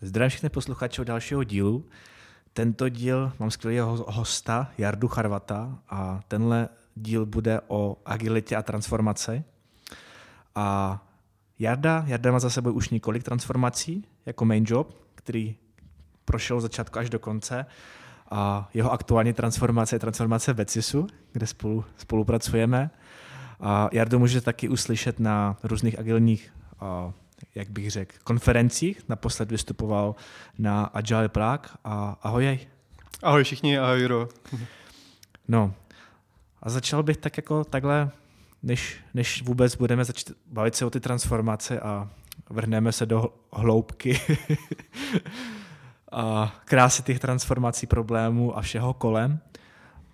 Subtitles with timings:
[0.00, 1.84] Zdravím všechny posluchače dalšího dílu.
[2.52, 9.44] Tento díl mám skvělého hosta, Jardu Charvata, a tenhle díl bude o agilitě a transformaci.
[10.54, 11.00] A
[11.58, 15.56] Jarda, Jarda má za sebou už několik transformací jako main job, který
[16.24, 17.66] prošel od začátku až do konce.
[18.30, 22.90] A jeho aktuální transformace je transformace Becisu, kde spolu, spolupracujeme.
[23.60, 26.52] A Jardu můžete taky uslyšet na různých agilních
[27.54, 29.08] jak bych řekl, konferencích.
[29.08, 30.14] Naposled vystupoval
[30.58, 32.58] na Agile Prague a ahoj.
[33.22, 34.28] Ahoj všichni, ahoj Juro.
[35.48, 35.74] No
[36.62, 38.10] a začal bych tak jako takhle,
[38.62, 42.10] než, než vůbec budeme začít bavit se o ty transformace a
[42.50, 44.20] vrhneme se do hloubky
[46.12, 49.38] a krásy těch transformací, problémů a všeho kolem.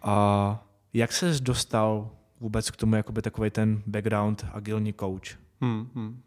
[0.02, 5.38] A jak ses dostal vůbec k tomu, jakoby takový ten background agilní coach?
[5.60, 6.22] Hmm, hmm.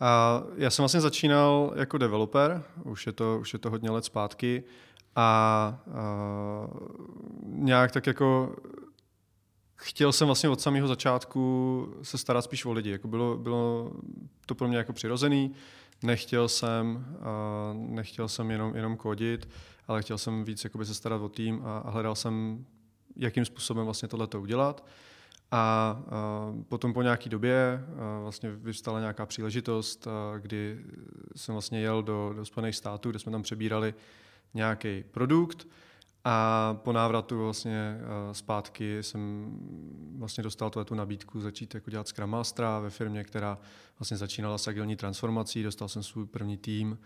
[0.00, 4.04] A já jsem vlastně začínal jako developer, už je to, už je to hodně let
[4.04, 4.64] zpátky,
[5.16, 5.78] a, a
[7.42, 8.56] nějak tak jako
[9.76, 12.90] chtěl jsem vlastně od samého začátku se starat spíš o lidi.
[12.90, 13.92] Jako bylo, bylo
[14.46, 15.52] to pro mě jako přirozený.
[16.02, 19.48] Nechtěl jsem, a nechtěl jsem jenom, jenom kodit,
[19.88, 22.64] ale chtěl jsem víc se starat o tým a, a hledal jsem,
[23.16, 24.86] jakým způsobem vlastně tohle udělat.
[25.56, 25.96] A
[26.68, 27.84] potom po nějaké době
[28.22, 30.80] vlastně vyvstala nějaká příležitost, kdy
[31.36, 33.94] jsem vlastně jel do, do Spojených států, kde jsme tam přebírali
[34.54, 35.68] nějaký produkt
[36.24, 37.98] a po návratu vlastně
[38.32, 39.52] zpátky jsem
[40.18, 43.58] vlastně dostal tu nabídku začít jako dělat Scrum Mastera ve firmě, která
[43.98, 46.98] vlastně začínala s agilní transformací, dostal jsem svůj první tým,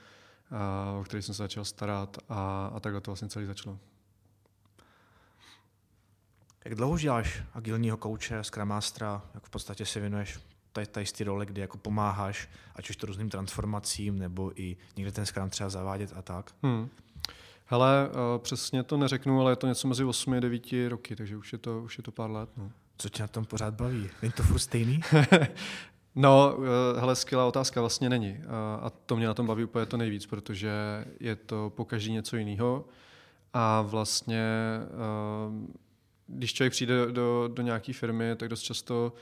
[1.01, 3.79] o který jsem se začal starat a, a takhle to vlastně celý začalo.
[6.69, 10.39] Jak dlouho děláš agilního kouče, Scrum Mastera, jak v podstatě si věnuješ
[10.73, 15.13] tady, tady ty role, kdy jako pomáháš, ať už to různým transformacím, nebo i někde
[15.13, 16.55] ten Scrum třeba zavádět a tak?
[16.63, 16.89] Hmm.
[17.67, 21.37] Hele, uh, přesně to neřeknu, ale je to něco mezi 8 a 9 roky, takže
[21.37, 22.51] už je to, už je to pár let.
[22.57, 22.71] No.
[22.99, 24.11] Co tě na tom pořád baví?
[24.23, 25.01] Není to furt stejný?
[26.15, 26.65] no, uh,
[26.99, 28.39] hele, skvělá otázka vlastně není.
[28.39, 28.45] Uh,
[28.87, 30.71] a to mě na tom baví úplně to nejvíc, protože
[31.21, 32.85] je to po každý něco jiného.
[33.53, 34.45] A vlastně
[36.29, 39.13] když člověk přijde do, do nějaké firmy, tak dost často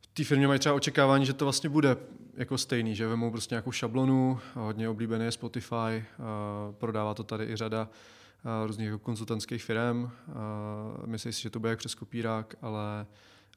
[0.00, 1.96] v té firmě mají třeba očekávání, že to vlastně bude
[2.36, 6.04] jako stejný, že vemou prostě nějakou šablonu, hodně oblíbený je Spotify,
[6.78, 7.88] prodává to tady i řada
[8.66, 10.10] různých jako konzultantských firm.
[11.06, 13.06] Myslí si, že to bude jak přes kopírák, ale,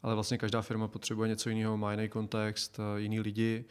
[0.04, 3.66] ale vlastně každá firma potřebuje něco jiného, má jiný kontext, jiný lidi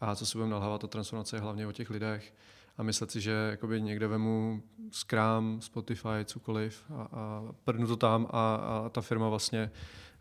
[0.00, 2.34] a co se budeme nalhávat, ta transformace je hlavně o těch lidech
[2.78, 8.26] a myslet si, že jakoby někde vemu Scrum, Spotify, cokoliv a, a prdnu to tam
[8.30, 9.70] a, a ta firma vlastně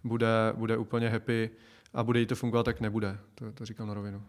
[0.04, 1.50] bude, bude úplně happy
[1.94, 3.18] a bude jí to fungovat, tak nebude.
[3.36, 4.24] To, to říkám na rovinu.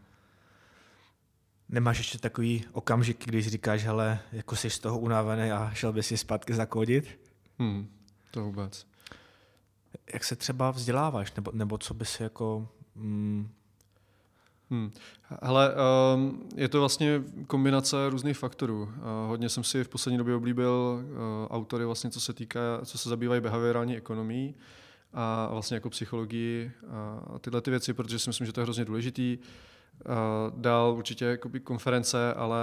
[1.68, 6.06] Nemáš ještě takový okamžik, když říkáš, hele, jako jsi z toho unavený a šel bys
[6.06, 7.20] si zpátky zakodit?
[7.58, 7.88] Hmm,
[8.30, 8.86] to vůbec.
[10.12, 13.50] Jak se třeba vzděláváš, nebo, nebo co bys jako mm,
[14.70, 14.92] Hmm.
[15.42, 15.74] Hele,
[16.14, 18.82] um, je to vlastně kombinace různých faktorů.
[18.82, 18.88] Uh,
[19.26, 21.16] hodně jsem si v poslední době oblíbil uh,
[21.50, 24.54] autory, vlastně, co se týká, co se zabývají behaviorální ekonomií
[25.12, 26.72] a vlastně jako psychologii
[27.34, 29.38] a tyhle ty věci, protože si myslím, že to je hrozně důležitý.
[30.56, 32.58] Dál určitě konference, ale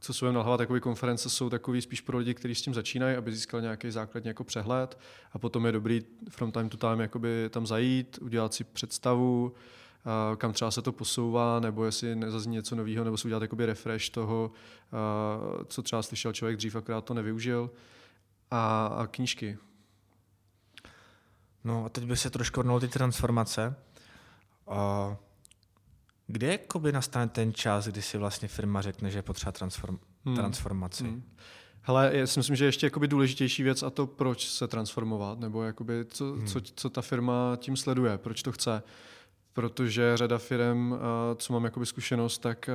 [0.00, 3.16] co se budeme nalhávat, takové konference jsou takový spíš pro lidi, kteří s tím začínají,
[3.16, 4.98] aby získali nějaký základní jako přehled
[5.32, 7.08] a potom je dobrý from time to time
[7.50, 9.52] tam zajít, udělat si představu,
[10.36, 14.10] kam třeba se to posouvá, nebo jestli nezazní něco nového, nebo si udělat jakoby refresh
[14.10, 14.50] toho,
[15.66, 17.70] co třeba slyšel člověk dřív, akorát to nevyužil.
[18.50, 19.58] A, a knížky.
[21.64, 23.76] No a teď by se trošku vrnul ty transformace.
[24.68, 25.16] A
[26.26, 30.36] kde jakoby nastane ten čas, kdy si vlastně firma řekne, že je potřeba transform, hmm.
[30.36, 31.04] transformaci?
[31.04, 31.22] Hmm.
[31.82, 35.62] Hele, já si myslím, že ještě jakoby důležitější věc a to, proč se transformovat, nebo
[35.62, 36.46] jakoby co, hmm.
[36.46, 38.82] co, co ta firma tím sleduje, proč to chce
[39.60, 40.96] protože řada firm, eh,
[41.36, 42.72] co mám jakoby zkušenost, tak eh,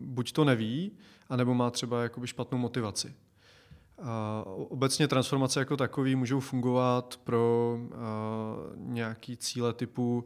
[0.00, 0.92] buď to neví,
[1.28, 3.14] anebo má třeba jakoby špatnou motivaci.
[4.44, 7.94] Obecně transformace jako takový můžou fungovat pro eh,
[8.76, 10.24] nějaký cíle typu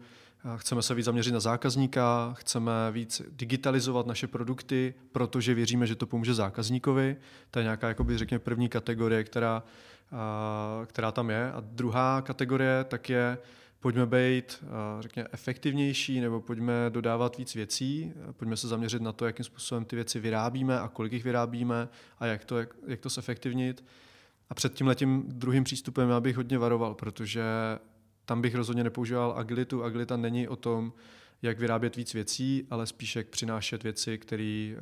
[0.56, 6.06] chceme se víc zaměřit na zákazníka, chceme víc digitalizovat naše produkty, protože věříme, že to
[6.06, 7.17] pomůže zákazníkovi.
[7.50, 9.62] To je nějaká, jakoby, řekněme, první kategorie, která,
[10.87, 11.53] která tam je.
[11.53, 13.38] A druhá kategorie tak je
[13.81, 19.27] pojďme být, eh, řekněme, efektivnější nebo pojďme dodávat víc věcí, pojďme se zaměřit na to,
[19.27, 21.89] jakým způsobem ty věci vyrábíme a kolik jich vyrábíme
[22.19, 23.85] a jak to, jak, jak to zefektivnit.
[24.51, 27.43] A před tím letím druhým přístupem já bych hodně varoval, protože
[28.25, 29.85] tam bych rozhodně nepoužíval agilitu.
[29.85, 30.93] Agilita není o tom
[31.43, 34.75] jak vyrábět víc věcí, ale spíš jak přinášet věci, které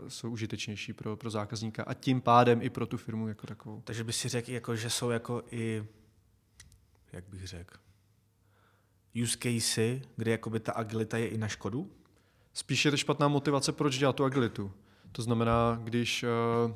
[0.00, 3.82] uh, jsou užitečnější pro, pro zákazníka a tím pádem i pro tu firmu jako takovou.
[3.84, 5.84] Takže by si řekl, jako, že jsou jako i,
[7.12, 7.76] jak bych řekl,
[9.22, 11.90] use casey, kde jakoby ta agilita je i na škodu?
[12.54, 14.72] Spíš je to špatná motivace, proč dělat tu agilitu.
[15.12, 16.24] To znamená, když
[16.64, 16.72] uh,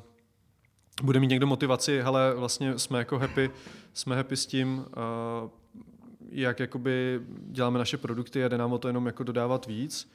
[1.03, 3.51] bude mít někdo motivaci, hele, vlastně jsme jako happy,
[3.93, 5.49] jsme happy s tím, uh,
[6.29, 10.11] jak jakoby děláme naše produkty a jde nám o to jenom jako dodávat víc,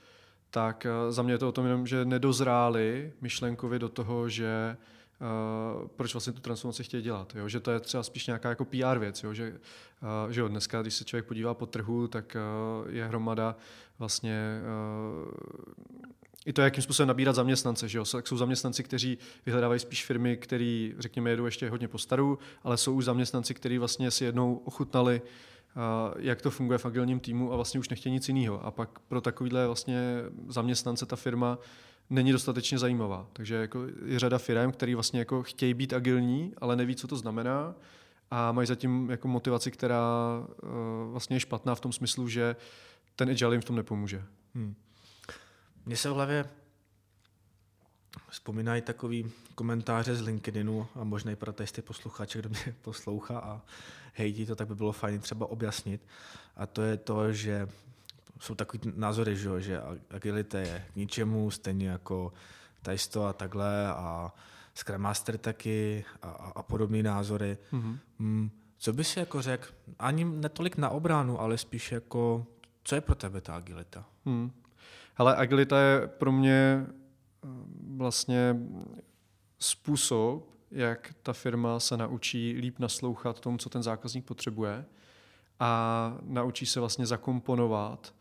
[0.50, 4.76] tak uh, za mě je to o tom jenom, že nedozráli myšlenkovi do toho, že
[4.80, 4.97] Uh,
[5.96, 7.34] proč vlastně tu transformaci chtějí dělat.
[7.34, 7.48] Jo?
[7.48, 9.22] Že to je třeba spíš nějaká jako PR věc.
[9.22, 9.34] Jo?
[9.34, 12.36] Že, uh, že jo, dneska, když se člověk podívá po trhu, tak
[12.84, 13.56] uh, je hromada
[13.98, 14.60] vlastně
[16.46, 17.88] i to, jakým způsobem nabírat zaměstnance.
[17.88, 18.04] Že jo?
[18.04, 22.94] Jsou zaměstnanci, kteří vyhledávají spíš firmy, které, řekněme, jedou ještě hodně po staru, ale jsou
[22.94, 25.22] už zaměstnanci, kteří vlastně si jednou ochutnali,
[26.18, 28.64] jak to funguje v agilním týmu a vlastně už nechtějí nic jiného.
[28.64, 30.00] A pak pro takovýhle vlastně
[30.48, 31.58] zaměstnance ta firma
[32.10, 33.26] není dostatečně zajímavá.
[33.32, 37.16] Takže jako je řada firm, které vlastně jako chtějí být agilní, ale neví, co to
[37.16, 37.74] znamená
[38.30, 40.02] a mají zatím jako motivaci, která
[40.38, 40.68] uh,
[41.10, 42.56] vlastně je špatná v tom smyslu, že
[43.16, 44.24] ten agile jim v tom nepomůže.
[44.54, 44.74] Hmm.
[45.86, 46.50] Mně se v hlavě
[48.30, 53.62] vzpomínají takový komentáře z LinkedInu a možná i pro testy posluchače, kdo mě poslouchá a
[54.14, 56.06] hejtí to, tak by bylo fajn třeba objasnit.
[56.56, 57.68] A to je to, že
[58.40, 59.80] jsou takový názory, že,
[60.10, 62.32] agilita je k ničemu, stejně jako
[62.82, 64.32] Tajsto a takhle a
[64.74, 67.58] Scrum Master taky a, a, a podobné názory.
[67.72, 67.98] Mm-hmm.
[68.18, 69.68] Mm, co by si jako řekl,
[69.98, 72.46] ani netolik na obranu, ale spíš jako,
[72.84, 74.04] co je pro tebe ta agilita?
[74.24, 74.50] Mm.
[75.16, 77.48] Ale agilita je pro mě eh,
[77.96, 78.56] vlastně
[79.58, 84.84] způsob, jak ta firma se naučí líp naslouchat tomu, co ten zákazník potřebuje
[85.60, 88.14] a naučí se vlastně zakomponovat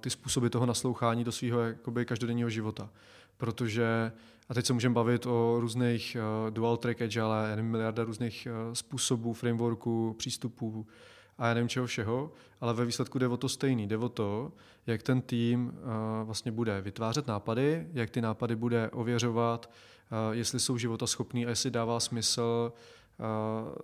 [0.00, 2.90] ty způsoby toho naslouchání do svého jakoby, každodenního života.
[3.36, 4.12] Protože,
[4.48, 8.74] a teď se můžeme bavit o různých uh, dual track agile, nevím, miliarda různých uh,
[8.74, 10.86] způsobů, frameworků, přístupů,
[11.38, 13.86] a já nevím čeho všeho, ale ve výsledku jde o to stejný.
[13.86, 14.52] Jde o to,
[14.86, 15.72] jak ten tým uh,
[16.26, 21.48] vlastně bude vytvářet nápady, jak ty nápady bude ověřovat, uh, jestli jsou života schopný a
[21.48, 22.72] jestli dává smysl
[23.18, 23.74] uh,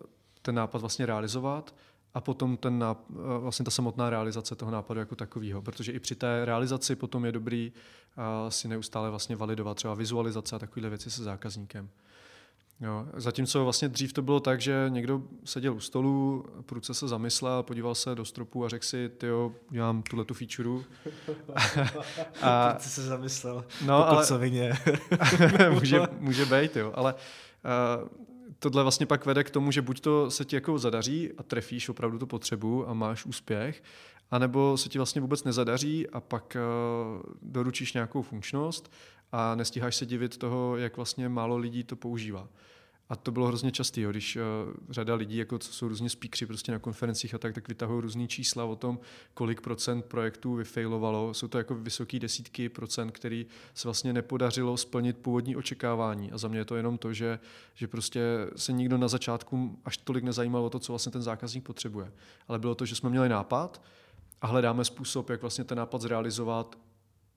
[0.43, 1.75] ten nápad vlastně realizovat
[2.19, 3.05] a potom ten náp-
[3.41, 7.33] vlastně ta samotná realizace toho nápadu jako takového, protože i při té realizaci potom je
[7.33, 11.89] dobrý uh, si neustále vlastně validovat třeba vizualizace a takovéhle věci se zákazníkem.
[12.81, 13.07] Jo.
[13.17, 17.95] Zatímco vlastně dřív to bylo tak, že někdo seděl u stolu, prudce se zamyslel, podíval
[17.95, 20.85] se do stropu a řekl si, tyjo, dělám tuhle tu featureu.
[22.43, 24.27] a, prudce se zamyslel, no, po ale,
[25.71, 28.09] může, může být, jo, ale uh,
[28.59, 31.89] tohle vlastně pak vede k tomu, že buď to se ti jako zadaří a trefíš
[31.89, 33.83] opravdu tu potřebu a máš úspěch,
[34.31, 38.93] anebo se ti vlastně vůbec nezadaří a pak uh, doručíš nějakou funkčnost
[39.33, 42.49] a nestíháš se divit toho, jak vlastně málo lidí to používá.
[43.09, 44.43] A to bylo hrozně častý, jo, když uh,
[44.91, 48.29] řada lidí, jako co jsou různě speakři prostě na konferencích a tak, tak vytahují různý
[48.29, 48.99] čísla o tom,
[49.35, 51.35] kolik procent projektů vyfailovalo.
[51.35, 56.33] Jsou to jako vysoké desítky procent, který se vlastně nepodařilo splnit původní očekávání.
[56.33, 57.39] A za mě je to jenom to, že,
[57.75, 58.21] že prostě
[58.57, 62.13] se nikdo na začátku až tolik nezajímal o to, co vlastně ten zákazník potřebuje.
[62.49, 63.83] Ale bylo to, že jsme měli nápad
[64.41, 66.79] a hledáme způsob, jak vlastně ten nápad zrealizovat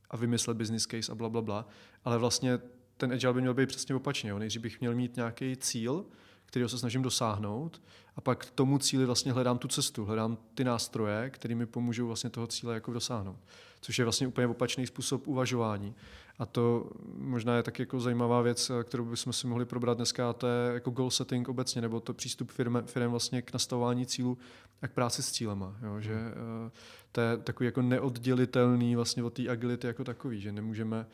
[0.09, 1.67] a vymyslet business case a bla, bla, bla.
[2.05, 2.59] Ale vlastně
[3.01, 4.29] ten agile by měl být přesně opačně.
[4.29, 4.39] Jo.
[4.39, 6.05] Nejdřív bych měl mít nějaký cíl,
[6.45, 7.81] kterého se snažím dosáhnout
[8.15, 12.07] a pak k tomu cíli vlastně hledám tu cestu, hledám ty nástroje, které mi pomůžou
[12.07, 13.39] vlastně toho cíle jako dosáhnout.
[13.81, 15.95] Což je vlastně úplně opačný způsob uvažování.
[16.39, 20.33] A to možná je tak jako zajímavá věc, kterou bychom si mohli probrat dneska, a
[20.33, 24.37] to je jako goal setting obecně, nebo to přístup firm, firm vlastně k nastavování cílů
[24.81, 25.75] a k práci s cílema.
[25.83, 25.99] Jo?
[25.99, 26.71] Že, uh,
[27.11, 31.05] to je takový jako neoddělitelný vlastně od té agility jako takový, že nemůžeme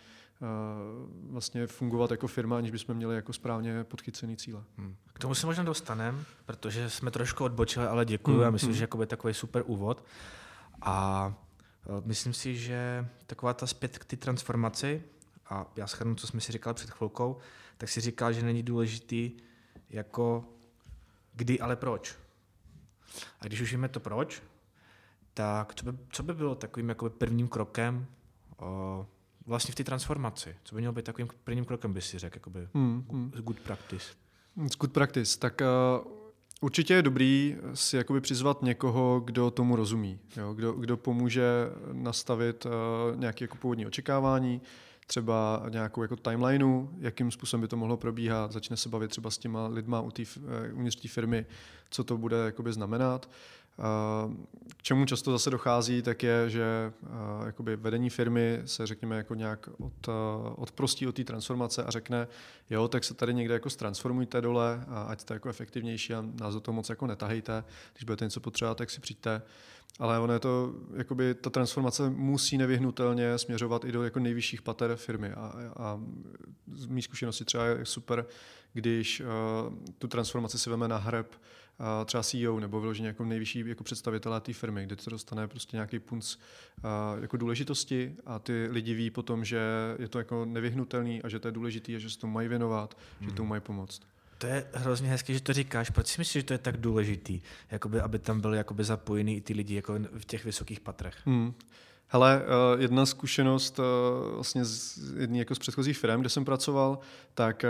[1.30, 4.64] vlastně fungovat jako firma, aniž bychom měli jako správně podchycený cíle.
[4.78, 4.96] Hmm.
[5.14, 8.48] K tomu se možná dostaneme, protože jsme trošku odbočili, ale děkuji hmm.
[8.48, 8.78] a myslím, hmm.
[8.78, 10.04] že jako je takový super úvod.
[10.82, 11.34] A
[11.86, 15.04] e, myslím si, že taková ta zpět k té transformaci,
[15.50, 17.38] a já schrnu, co jsme si říkali před chvilkou,
[17.78, 19.32] tak si říkal, že není důležitý
[19.90, 20.46] jako
[21.34, 22.16] kdy, ale proč.
[23.40, 24.44] A když už víme to proč,
[25.34, 28.06] tak co by, co by bylo takovým jako prvním krokem
[28.58, 29.08] o,
[29.48, 30.56] vlastně v té transformaci?
[30.64, 33.32] Co by mělo být takovým prvním krokem, by si řekl, jakoby hmm, hmm.
[33.36, 34.06] good practice?
[34.80, 35.62] Good practice, tak
[36.06, 36.12] uh,
[36.62, 40.54] určitě je dobrý si jakoby přizvat někoho, kdo tomu rozumí, jo?
[40.54, 41.44] Kdo, kdo pomůže
[41.92, 42.72] nastavit uh,
[43.20, 44.62] nějaké jako původní očekávání,
[45.08, 49.38] třeba nějakou jako timelineu, jakým způsobem by to mohlo probíhat, začne se bavit třeba s
[49.38, 50.26] těma lidma u tý,
[50.74, 51.46] uvnitř té firmy,
[51.90, 53.30] co to bude jakoby znamenat
[54.78, 56.94] K čemu často zase dochází, tak je, že
[57.46, 60.10] jakoby vedení firmy se řekněme jako nějak od,
[60.56, 62.28] odprostí od té transformace a řekne,
[62.70, 66.54] jo, tak se tady někde jako transformujte dole, a ať to jako efektivnější a nás
[66.54, 69.42] do toho moc jako netahejte, když budete něco potřebovat, tak si přijďte.
[70.00, 74.96] Ale ono je to, jakoby ta transformace musí nevyhnutelně směřovat i do jako nejvyšších pater
[74.96, 75.32] firmy.
[75.32, 76.00] A, a
[76.74, 78.26] z mý zkušenosti třeba je super,
[78.74, 79.28] když uh,
[79.98, 81.36] tu transformaci si veme na hreb
[81.80, 85.78] uh, třeba CEO nebo vyloženě jako nejvyšší jako představitelé té firmy, kde to dostane prostě
[85.78, 89.60] nějaký punc uh, jako důležitosti a ty lidi ví potom, že
[90.00, 92.98] je to jako nevyhnutelný a že to je důležitý a že se tomu mají věnovat,
[93.20, 93.30] hmm.
[93.30, 94.02] že tomu mají pomoct.
[94.38, 95.90] To je hrozně hezké, že to říkáš.
[95.90, 97.42] Proč si myslíš, že to je tak důležitý,
[97.72, 101.16] jakoby, aby tam byly jakoby zapojení i ty lidi jako v těch vysokých patrech?
[101.26, 101.54] Hmm.
[102.10, 103.86] Hele, uh, jedna zkušenost uh,
[104.34, 107.00] vlastně z jedné jako z předchozích firm, kde jsem pracoval,
[107.34, 107.66] tak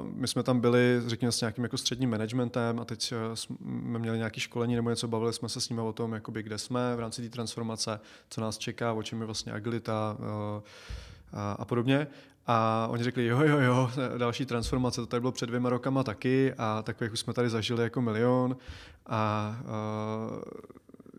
[0.00, 4.18] uh, my jsme tam byli, řekněme, s nějakým jako středním managementem a teď jsme měli
[4.18, 7.00] nějaké školení nebo něco, bavili jsme se s nimi o tom, jakoby, kde jsme v
[7.00, 8.00] rámci té transformace,
[8.30, 10.16] co nás čeká, o čem je vlastně agilita
[11.32, 12.06] a, a podobně.
[12.46, 16.54] A oni řekli, jo, jo, jo, další transformace, to tady bylo před dvěma rokama taky
[16.58, 18.56] a takových už jsme tady zažili jako milion
[19.06, 20.38] a uh,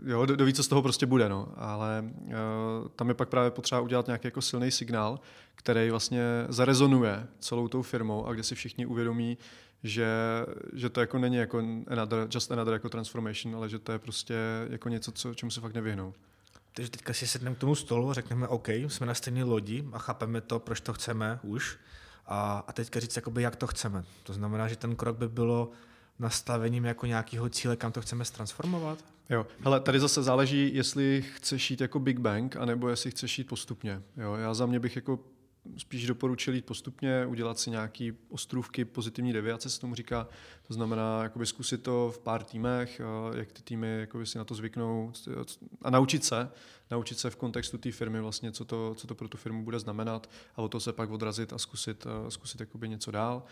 [0.03, 1.47] jo, do, do co z toho prostě bude, no.
[1.55, 2.33] Ale uh,
[2.95, 5.19] tam je pak právě potřeba udělat nějaký jako silný signál,
[5.55, 9.37] který vlastně zarezonuje celou tou firmou a kde si všichni uvědomí,
[9.83, 10.07] že,
[10.73, 14.35] že to jako není jako another, just another jako transformation, ale že to je prostě
[14.69, 16.13] jako něco, co, čemu se fakt nevyhnou.
[16.73, 20.41] Takže teďka si sedneme k tomu stolu, řekneme OK, jsme na stejné lodi a chápeme
[20.41, 21.77] to, proč to chceme už.
[22.27, 24.03] A, a teďka říct, jakoby, jak to chceme.
[24.23, 25.71] To znamená, že ten krok by bylo
[26.19, 29.14] nastavením jako nějakého cíle, kam to chceme transformovat?
[29.29, 33.47] Jo, hele, tady zase záleží, jestli chceš jít jako Big Bang, anebo jestli chceš jít
[33.47, 34.01] postupně.
[34.17, 35.19] Jo, já za mě bych jako
[35.77, 40.27] spíš doporučil jít postupně, udělat si nějaký ostrůvky pozitivní deviace, se tomu říká.
[40.67, 43.01] To znamená jakoby zkusit to v pár týmech,
[43.35, 45.11] jak ty týmy jakoby si na to zvyknou
[45.81, 46.51] a naučit se,
[46.91, 49.79] naučit se v kontextu té firmy vlastně, co to, co to pro tu firmu bude
[49.79, 53.43] znamenat a o to se pak odrazit a zkusit, zkusit jakoby něco dál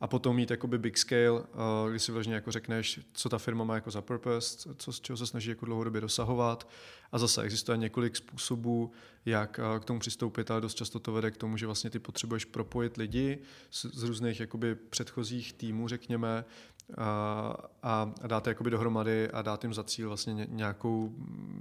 [0.00, 3.64] a potom mít jakoby big scale, eh, kdy si vlastně jako řekneš, co ta firma
[3.64, 6.68] má jako za purpose, co, z čeho se snaží jako dlouhodobě dosahovat.
[7.12, 8.92] A zase existuje několik způsobů,
[9.26, 11.98] jak eh, k tomu přistoupit, ale dost často to vede k tomu, že vlastně ty
[11.98, 13.38] potřebuješ propojit lidi
[13.70, 16.44] z, z různých jakoby předchozích týmů, řekněme,
[16.96, 21.12] a, a dát je jakoby dohromady a dát jim za cíl vlastně nějakou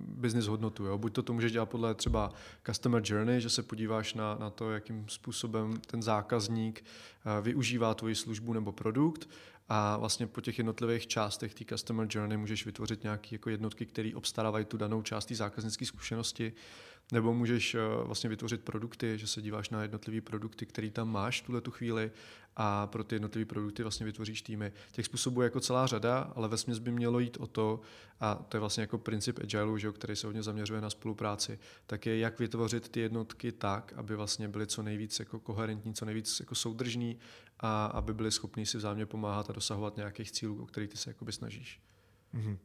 [0.08, 0.86] business hodnotu.
[0.86, 0.98] Jo?
[0.98, 2.32] Buď to to můžeš dělat podle třeba
[2.66, 6.84] customer journey, že se podíváš na, na to, jakým způsobem ten zákazník
[7.42, 9.30] využívá tvoji službu nebo produkt
[9.70, 14.12] a vlastně po těch jednotlivých částech té customer journey můžeš vytvořit nějaké jako jednotky, které
[14.16, 16.54] obstarávají tu danou část té zákaznické zkušenosti
[17.12, 21.42] nebo můžeš eh, vlastně vytvořit produkty, že se díváš na jednotlivé produkty, které tam máš
[21.42, 22.12] v tuhle tu chvíli
[22.56, 24.72] a pro ty jednotlivé produkty vlastně vytvoříš týmy.
[24.92, 27.80] Těch způsobů je jako celá řada, ale ve by mělo jít o to,
[28.20, 32.06] a to je vlastně jako princip agile, že, který se hodně zaměřuje na spolupráci, tak
[32.06, 36.40] je jak vytvořit ty jednotky tak, aby vlastně byly co nejvíc jako koherentní, co nejvíc
[36.40, 37.18] jako soudržní
[37.60, 41.10] a aby byli schopní si vzájemně pomáhat a dosahovat nějakých cílů, o kterých ty se
[41.10, 41.82] jakoby snažíš.
[42.34, 42.58] Mm-hmm.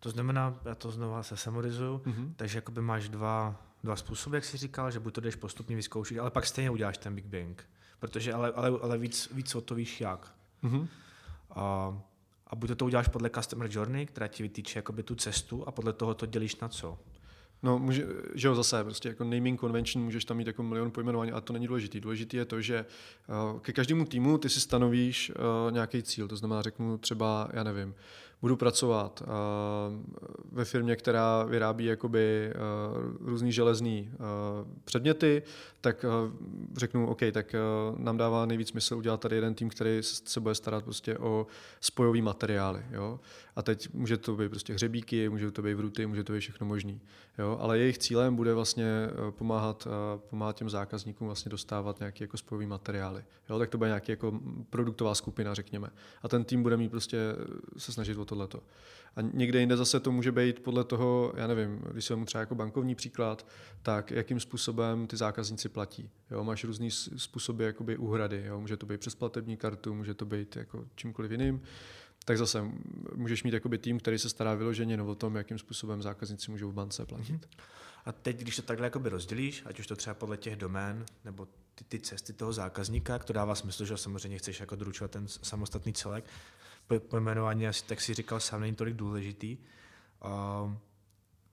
[0.00, 2.32] To znamená, já to znovu se samorizuju, mm-hmm.
[2.36, 6.18] takže jakoby máš dva dva způsoby, jak jsi říkal, že buď to jdeš postupně vyzkoušet,
[6.18, 7.68] ale pak stejně uděláš ten Big Bang.
[8.00, 10.34] Protože ale, ale, ale víc, víc o to víš jak.
[10.64, 10.88] Mm-hmm.
[11.50, 11.98] A,
[12.46, 15.92] a buď to uděláš podle Customer Journey, která ti vytýče jakoby tu cestu a podle
[15.92, 16.98] toho to dělíš na co.
[17.62, 21.32] No, může, že jo, zase, prostě jako naming convention, můžeš tam mít jako milion pojmenování,
[21.32, 22.00] a to není důležité.
[22.00, 22.86] Důležité je to, že
[23.54, 27.62] uh, ke každému týmu ty si stanovíš uh, nějaký cíl, to znamená, řeknu třeba, já
[27.62, 27.94] nevím,
[28.40, 29.28] budu pracovat uh,
[30.52, 32.52] ve firmě, která vyrábí jakoby
[33.20, 34.18] uh, různý železný uh,
[34.84, 35.42] předměty,
[35.80, 36.04] tak
[36.76, 37.54] řeknu, OK, tak
[37.96, 41.46] nám dává nejvíc smysl udělat tady jeden tým, který se bude starat prostě o
[41.80, 42.82] spojové materiály.
[42.90, 43.20] Jo?
[43.56, 46.66] A teď může to být prostě hřebíky, může to být vruty, může to být všechno
[46.66, 47.00] možný.
[47.38, 47.58] Jo?
[47.60, 49.88] Ale jejich cílem bude vlastně pomáhat,
[50.30, 53.24] pomáhat těm zákazníkům vlastně dostávat nějaké jako spojové materiály.
[53.50, 53.58] Jo?
[53.58, 54.40] Tak to bude nějaký jako
[54.70, 55.88] produktová skupina, řekněme.
[56.22, 57.18] A ten tým bude mít prostě
[57.76, 58.62] se snažit o tohleto.
[59.16, 62.54] A někde jinde zase to může být podle toho, já nevím, když jsem třeba jako
[62.54, 63.46] bankovní příklad,
[63.82, 66.10] tak jakým způsobem ty zákazníci platí.
[66.30, 68.42] Jo, máš různý způsoby jakoby úhrady.
[68.46, 71.62] Jo, může to být přes platební kartu, může to být jako čímkoliv jiným.
[72.24, 72.64] Tak zase
[73.14, 76.74] můžeš mít jakoby tým, který se stará vyloženě o tom, jakým způsobem zákazníci můžou v
[76.74, 77.32] bance platit.
[77.32, 77.62] Mm-hmm.
[78.04, 81.48] A teď, když to takhle jakoby rozdělíš, ať už to třeba podle těch domén, nebo
[81.74, 85.92] ty, ty cesty toho zákazníka, to dává smysl, že samozřejmě chceš jako doručovat ten samostatný
[85.92, 86.24] celek,
[86.98, 89.58] pojmenování, tak si říkal sám, není tolik důležitý.
[90.24, 90.72] Uh,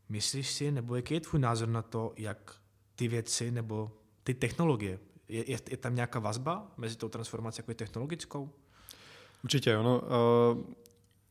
[0.10, 2.56] myslíš si, nebo jaký je tvůj názor na to, jak
[2.96, 3.92] ty věci nebo
[4.24, 5.00] ty technologie,
[5.30, 8.50] je, je, je tam nějaká vazba mezi tou transformací jako technologickou?
[9.44, 10.64] Určitě, ono, uh,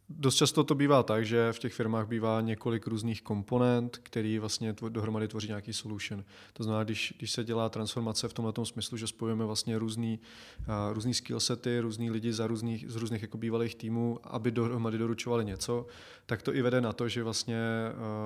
[0.09, 4.75] Dost často to bývá tak, že v těch firmách bývá několik různých komponent, který vlastně
[4.89, 6.25] dohromady tvoří nějaký solution.
[6.53, 10.21] To znamená, když, když se dělá transformace v tomto smyslu, že spojujeme vlastně různý,
[10.61, 15.45] uh, různý skillsety, různý lidi za různých, z různých jako bývalých týmů, aby dohromady doručovali
[15.45, 15.87] něco,
[16.27, 17.59] tak to i vede na to, že vlastně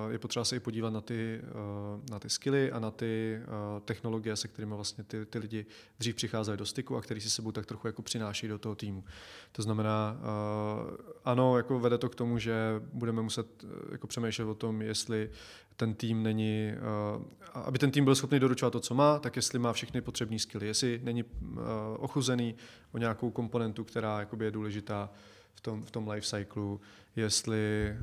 [0.06, 3.40] uh, je potřeba se i podívat na ty, uh, na ty skilly a na ty
[3.40, 5.66] uh, technologie, se kterými vlastně ty, ty lidi
[5.98, 9.04] dřív přicházeli do styku a který si sebou tak trochu jako přináší do toho týmu.
[9.52, 12.54] To znamená, uh, ano, jako vede to k tomu, že
[12.92, 15.30] budeme muset uh, jako přemýšlet o tom, jestli
[15.76, 16.72] ten tým není,
[17.16, 17.22] uh,
[17.54, 20.66] aby ten tým byl schopný doručovat to, co má, tak jestli má všechny potřebné skilly,
[20.66, 21.58] jestli není uh,
[21.98, 22.54] ochuzený
[22.92, 25.10] o nějakou komponentu, která jakoby je důležitá
[25.54, 26.80] v tom, v tom life cyclu,
[27.16, 27.94] jestli,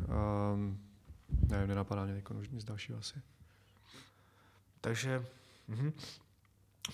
[0.54, 0.80] um,
[1.50, 3.22] nevím, nenapadá mě nic dalšího asi.
[4.82, 5.26] Takže,
[5.68, 5.94] mhm.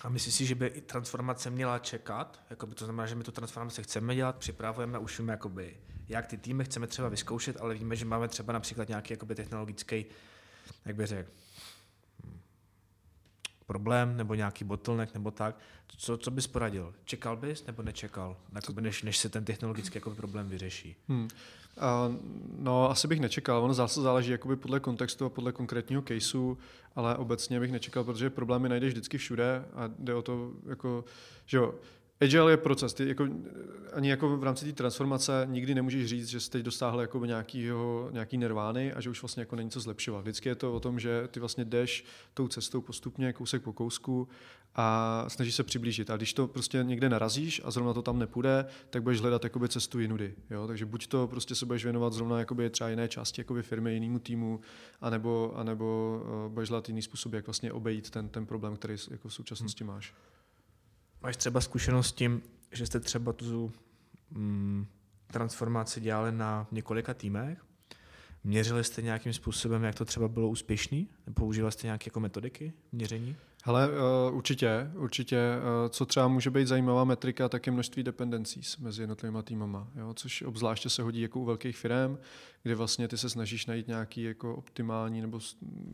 [0.00, 2.42] A myslíš si, že by i transformace měla čekat?
[2.50, 5.76] Jakoby to znamená, že my tu transformaci chceme dělat, připravujeme, už víme, jakoby,
[6.08, 10.06] jak ty týmy chceme třeba vyzkoušet, ale víme, že máme třeba například nějaký jakoby, technologický,
[10.84, 11.30] jak by řekl,
[13.66, 15.56] problém nebo nějaký bottleneck nebo tak,
[15.96, 16.94] co, co bys poradil?
[17.04, 20.96] Čekal bys nebo nečekal, jakoby, než, než se ten technologický jakoby, problém vyřeší?
[21.08, 21.28] Hmm.
[21.76, 22.16] Uh,
[22.58, 23.64] no, asi bych nečekal.
[23.64, 26.58] Ono zase záleží jakoby podle kontextu a podle konkrétního caseu,
[26.96, 31.04] ale obecně bych nečekal, protože problémy najdeš vždycky všude a jde o to, jako,
[31.46, 31.74] že jo,
[32.22, 32.94] Agile je proces.
[32.94, 33.28] Ty jako,
[33.92, 38.08] ani jako v rámci té transformace nikdy nemůžeš říct, že jsi teď dostáhl jako nějakýho,
[38.12, 40.20] nějaký nervány a že už vlastně jako není co zlepšovat.
[40.20, 44.28] Vždycky je to o tom, že ty vlastně jdeš tou cestou postupně, kousek po kousku
[44.74, 46.10] a snažíš se přiblížit.
[46.10, 49.68] A když to prostě někde narazíš a zrovna to tam nepůjde, tak budeš hledat jakoby
[49.68, 50.34] cestu jinudy.
[50.50, 50.66] Jo?
[50.66, 54.18] Takže buď to prostě se budeš věnovat zrovna jakoby třeba jiné části jakoby firmy, jinému
[54.18, 54.60] týmu,
[55.00, 59.28] anebo, anebo uh, budeš hledat jiný způsob, jak vlastně obejít ten, ten problém, který jako
[59.28, 59.94] v současnosti hmm.
[59.94, 60.14] máš.
[61.22, 63.72] Máš třeba zkušenost s tím, že jste třeba tu
[64.30, 64.86] mm,
[65.26, 67.64] transformaci dělali na několika týmech?
[68.44, 71.08] Měřili jste nějakým způsobem, jak to třeba bylo úspěšný?
[71.34, 73.36] Používali jste nějaké jako metodiky měření?
[73.64, 75.36] Hele, uh, určitě, určitě.
[75.36, 80.14] Uh, co třeba může být zajímavá metrika, tak je množství dependencies mezi jednotlivými týmama, jo?
[80.14, 82.18] což obzvláště se hodí jako u velkých firm,
[82.62, 85.40] kde vlastně ty se snažíš najít nějaký jako optimální nebo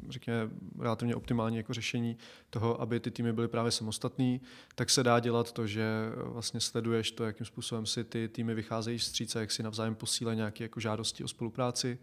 [0.08, 2.16] řekněme relativně optimální jako řešení
[2.50, 4.40] toho, aby ty týmy byly právě samostatný,
[4.74, 8.98] tak se dá dělat to, že vlastně sleduješ to, jakým způsobem si ty týmy vycházejí
[8.98, 11.98] vstříc a jak si navzájem posílají nějaké jako žádosti o spolupráci,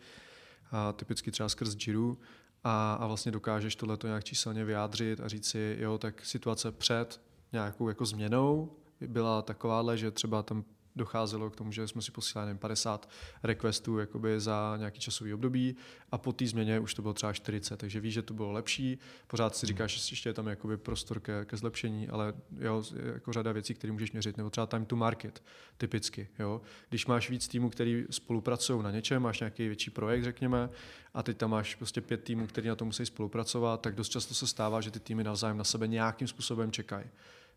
[0.71, 2.17] a typicky třeba skrz Jiru
[2.65, 7.21] a, a vlastně dokážeš tohle nějak číselně vyjádřit a říct si, jo, tak situace před
[7.51, 8.71] nějakou jako změnou
[9.07, 10.63] byla takováhle, že třeba tam
[10.95, 13.09] docházelo k tomu, že jsme si posílali 50
[13.43, 15.75] requestů jakoby za nějaký časový období
[16.11, 18.97] a po té změně už to bylo třeba 40, takže víš, že to bylo lepší.
[19.27, 19.67] Pořád si hmm.
[19.67, 23.73] říkáš, že ještě je tam jakoby prostor ke, ke zlepšení, ale jo, jako řada věcí,
[23.73, 25.43] které můžeš měřit, nebo třeba time to market,
[25.77, 26.27] typicky.
[26.39, 26.61] Jo.
[26.89, 30.69] Když máš víc týmů, který spolupracují na něčem, máš nějaký větší projekt, řekněme,
[31.13, 34.33] a teď tam máš prostě pět týmů, který na to musí spolupracovat, tak dost často
[34.33, 37.05] se stává, že ty týmy navzájem na sebe nějakým způsobem čekají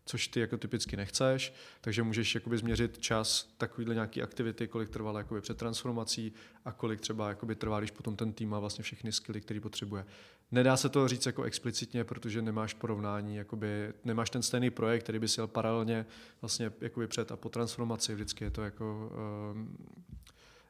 [0.05, 5.19] což ty jako typicky nechceš, takže můžeš jakoby změřit čas takovýhle nějaký aktivity, kolik trvala
[5.19, 6.33] jakoby před transformací
[6.65, 10.05] a kolik třeba jakoby trvá, když potom ten tým má vlastně všechny skilly, který potřebuje.
[10.51, 15.19] Nedá se to říct jako explicitně, protože nemáš porovnání, jakoby, nemáš ten stejný projekt, který
[15.19, 16.05] by si jel paralelně
[16.41, 19.11] vlastně jakoby před a po transformaci, vždycky je to jako,
[19.53, 19.77] um,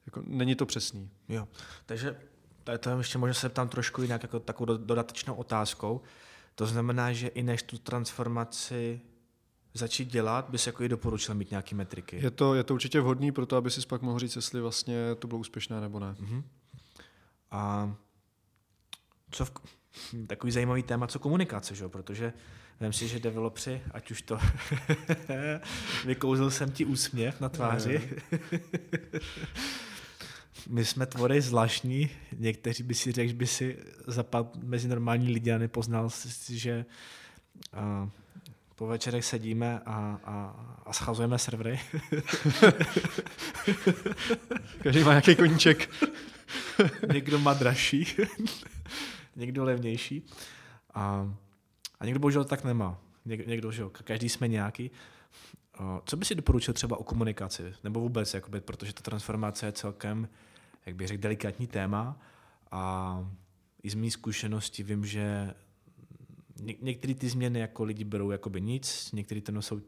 [0.06, 1.10] jako není to přesný.
[1.30, 1.48] Jo,
[1.86, 2.18] takže
[2.80, 6.02] to ještě možná se tam trošku jinak jako takovou dodatečnou otázkou.
[6.56, 9.02] To znamená, že i než tu transformaci
[9.74, 12.20] začít dělat, bys jako i doporučil mít nějaké metriky?
[12.22, 15.16] Je to, je to určitě vhodný pro to, aby si pak mohl říct, jestli vlastně
[15.20, 16.16] to bylo úspěšné nebo ne.
[16.20, 16.44] Uh-huh.
[17.52, 17.94] A
[19.32, 19.52] co v,
[20.28, 21.88] takový zajímavý téma, co komunikace, že?
[21.88, 22.34] protože
[22.82, 24.40] vím si, že developři, ať už to
[26.06, 28.10] vykouzl jsem ti úsměv na tváři,
[30.68, 33.78] my jsme tvory zvláštní, někteří by si řekl, že by si
[34.08, 36.86] zapad mezi normální lidi a nepoznal si, že
[37.74, 38.10] a,
[38.80, 41.80] po večerech sedíme a, a, a schazujeme servery.
[44.84, 45.90] Každý má nějaký koníček.
[47.14, 48.06] někdo má dražší,
[49.36, 50.26] někdo levnější.
[50.94, 51.34] A,
[52.00, 53.02] a někdo bohužel tak nemá.
[53.26, 54.92] Něk, někdo, že jo, každý jsme nějaký.
[56.06, 57.74] Co by si doporučil třeba o komunikaci?
[57.84, 60.30] Nebo vůbec, jakoby, protože ta transformace je celkem,
[60.86, 62.20] jak bych řekl, delikátní téma
[62.72, 63.26] a
[63.84, 65.54] i z mý zkušenosti vím, že
[66.60, 69.82] ně, některé ty změny jako lidi berou jakoby nic, některé to nosou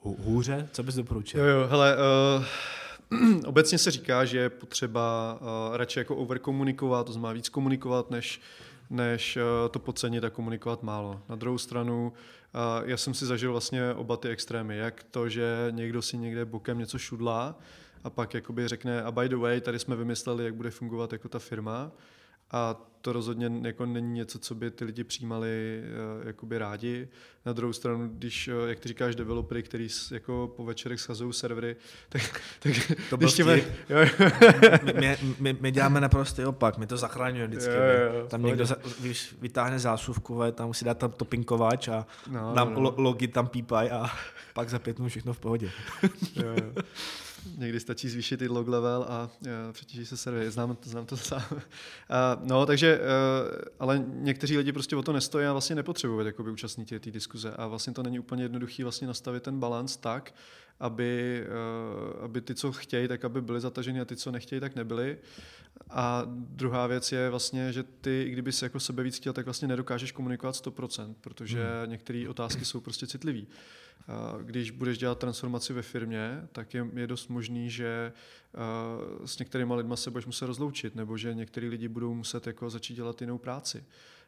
[0.00, 0.68] hůře.
[0.72, 1.40] Co bys doporučil?
[1.40, 1.96] Jo, jo, hele,
[3.10, 8.10] uh, obecně se říká, že je potřeba uh, radši jako overkomunikovat, to znamená víc komunikovat,
[8.10, 8.40] než,
[8.90, 11.22] než uh, to podcenit a komunikovat málo.
[11.28, 12.12] Na druhou stranu,
[12.82, 14.76] uh, já jsem si zažil vlastně oba ty extrémy.
[14.76, 17.58] Jak to, že někdo si někde bokem něco šudlá,
[18.04, 21.28] a pak jakoby řekne a by the way, tady jsme vymysleli, jak bude fungovat jako
[21.28, 21.92] ta firma
[22.50, 25.82] a to rozhodně jako není něco, co by ty lidi přijímali
[26.20, 27.08] uh, jakoby rádi.
[27.44, 31.76] Na druhou stranu, když, uh, jak ty říkáš, developery, který jako po večerech schazují servery,
[32.08, 32.72] tak, tak
[33.10, 33.60] to byl těme,
[35.00, 37.72] my, my, my, děláme naprosto opak, my to zachraňujeme vždycky.
[37.72, 42.54] Jo, jo, tam někdo, za, když vytáhne zásuvku, tam musí dát tam topinkovač a no,
[42.54, 42.94] nám no, no.
[42.96, 44.10] logi tam pípají a
[44.54, 45.70] pak za pět minut všechno v pohodě.
[46.36, 46.82] jo, jo.
[47.56, 49.30] Někdy stačí zvýšit i log level a
[49.72, 50.50] přetíží se servery.
[50.50, 51.42] Znám, znám to sám.
[51.50, 51.58] Uh,
[52.44, 57.00] no, takže, uh, ale někteří lidi prostě o to nestojí a vlastně nepotřebují jakoby účastnit
[57.00, 57.52] té diskuze.
[57.56, 60.34] A vlastně to není úplně jednoduchý vlastně nastavit ten balans tak,
[60.80, 61.44] aby,
[62.16, 65.18] uh, aby ty, co chtějí, tak aby byli zataženi a ty, co nechtějí, tak nebyli.
[65.90, 69.68] A druhá věc je vlastně, že ty, kdyby si jako sebe víc chtěl, tak vlastně
[69.68, 71.90] nedokážeš komunikovat 100%, protože hmm.
[71.90, 73.46] některé otázky jsou prostě citlivé.
[74.42, 78.12] Když budeš dělat transformaci ve firmě, tak je, je dost možný, že
[79.24, 82.94] s některými lidmi se budeš muset rozloučit, nebo že některý lidi budou muset jako začít
[82.94, 83.84] dělat jinou práci.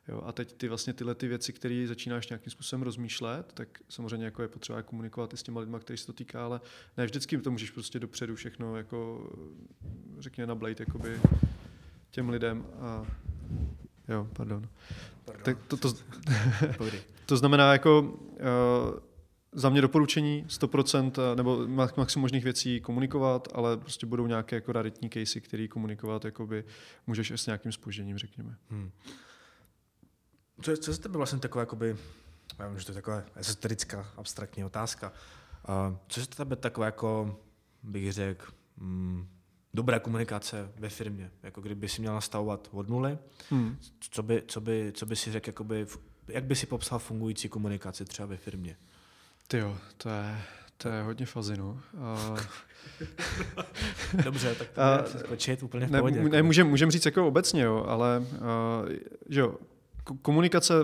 [0.09, 4.25] Jo, a teď ty vlastně tyhle ty věci, které začínáš nějakým způsobem rozmýšlet, tak samozřejmě
[4.25, 6.61] jako je potřeba komunikovat i s těma lidmi, kteří se to týká, ale
[6.97, 9.31] ne vždycky to můžeš prostě dopředu všechno jako
[10.19, 11.21] řekněme na blade jakoby
[12.11, 13.07] těm lidem a
[14.09, 14.69] jo, pardon.
[15.25, 15.45] pardon.
[15.45, 15.93] Tak to, to,
[17.27, 19.08] to znamená jako uh,
[19.53, 24.73] za mě doporučení 100% eh, nebo maximum možných věcí komunikovat, ale prostě budou nějaké jako
[24.73, 26.65] raritní casey, který komunikovat jakoby
[27.07, 28.57] můžeš s nějakým spožděním, řekněme.
[28.71, 28.91] Hmm.
[30.63, 31.97] Co, co je tebe vlastně takové, jakoby,
[32.59, 35.13] já vím, že to je taková esoterická, abstraktní otázka.
[35.69, 37.39] Uh, co je to tebe takové, jako
[37.83, 39.29] bych řekl, mm,
[39.75, 41.31] dobrá komunikace ve firmě?
[41.43, 43.19] Jako kdyby si měla nastavovat od nuly,
[43.51, 43.79] hmm.
[44.01, 45.87] co, by, co, by, co by si řekl, jakoby,
[46.29, 48.77] jak by si popsal fungující komunikaci třeba ve firmě?
[49.51, 50.41] Ty jo, to je,
[50.77, 51.81] to je hodně fazinu.
[54.15, 54.69] Uh, Dobře, tak
[55.13, 56.17] to skočit úplně v pohodě.
[56.17, 56.33] Ne, jako.
[56.33, 58.89] ne můžem, můžem říct jako obecně, jo, ale uh,
[59.29, 59.55] že jo,
[60.23, 60.75] komunikace,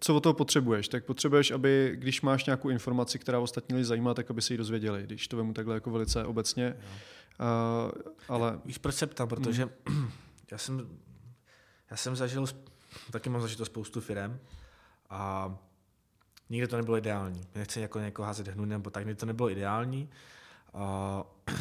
[0.00, 0.88] co o toho potřebuješ?
[0.88, 4.58] Tak potřebuješ, aby když máš nějakou informaci, která ostatní lidi zajímá, tak aby se ji
[4.58, 6.76] dozvěděli, když to vemu takhle jako velice obecně.
[7.40, 8.60] Uh, ale...
[8.64, 10.10] Víš, proč se ptám, protože mm.
[10.50, 10.88] já jsem,
[11.90, 12.46] já jsem zažil,
[13.10, 14.38] taky mám zažito spoustu firm
[15.10, 15.54] a
[16.54, 17.40] nikdy to nebylo ideální.
[17.54, 20.10] Nechci jako někoho házet hnu nebo tak, nikdy to nebylo ideální.
[20.74, 21.54] Uh,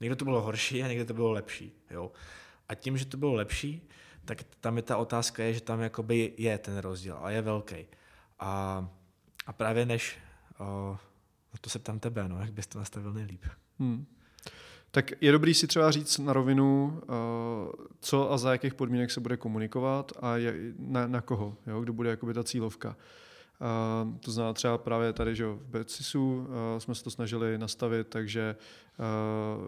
[0.00, 1.72] někdy to bylo horší a někdy to bylo lepší.
[1.90, 2.12] Jo?
[2.68, 3.88] A tím, že to bylo lepší,
[4.24, 7.86] tak tam je ta otázka, je, že tam jakoby je ten rozdíl a je velký.
[8.40, 8.88] A,
[9.46, 10.18] a právě než,
[10.60, 10.96] uh,
[11.60, 13.44] to se ptám tebe, no, jak bys to nastavil nejlíp.
[13.78, 14.06] Hmm.
[14.90, 17.00] Tak je dobrý si třeba říct na rovinu,
[18.00, 20.34] co a za jakých podmínek se bude komunikovat a
[20.78, 22.96] na, na koho, jo, kdo bude jakoby ta cílovka.
[24.20, 25.70] To znamená třeba právě tady, že v
[26.36, 28.56] uh, jsme se to snažili nastavit, takže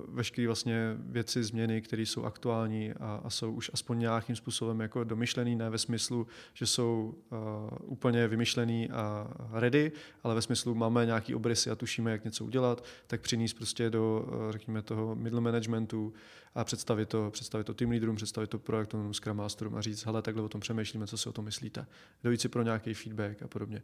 [0.08, 5.04] veškeré vlastně věci, změny, které jsou aktuální a, a jsou už aspoň nějakým způsobem jako
[5.04, 7.38] domyšlený, ne ve smyslu, že jsou uh,
[7.80, 12.84] úplně vymyšlený a ready, ale ve smyslu máme nějaký obrysy a tušíme, jak něco udělat,
[13.06, 16.12] tak přinést prostě do, uh, řekněme, toho middle managementu
[16.54, 20.22] a představit to, představit to team leaderům, představit to projektovým Scrum Masterům a říct, hele,
[20.22, 21.86] takhle o tom přemýšlíme, co si o tom myslíte.
[22.24, 23.82] Dojít si pro nějaký feedback a podobně.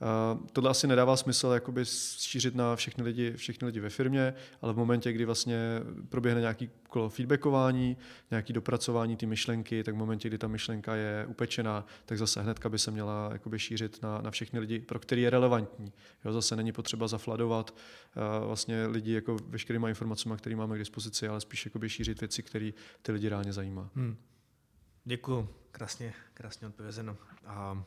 [0.00, 1.84] Uh, tohle asi nedává smysl jakoby
[2.18, 5.58] šířit na všechny lidi, všechny lidi ve firmě, ale v momentě, kdy vlastně
[6.08, 7.96] proběhne nějaký kolo feedbackování,
[8.30, 12.68] nějaký dopracování ty myšlenky, tak v momentě, kdy ta myšlenka je upečená, tak zase hnedka
[12.68, 15.92] by se měla jakoby šířit na, na všechny lidi, pro který je relevantní.
[16.24, 21.28] Jo, zase není potřeba zafladovat uh, vlastně lidi jako veškerýma informacemi, které máme k dispozici,
[21.28, 22.70] ale spíš jakoby šířit věci, které
[23.02, 23.90] ty lidi reálně zajímá.
[23.94, 24.16] Hmm.
[25.04, 27.16] Děkuji, krásně, krásně odpovězeno.
[27.46, 27.84] A,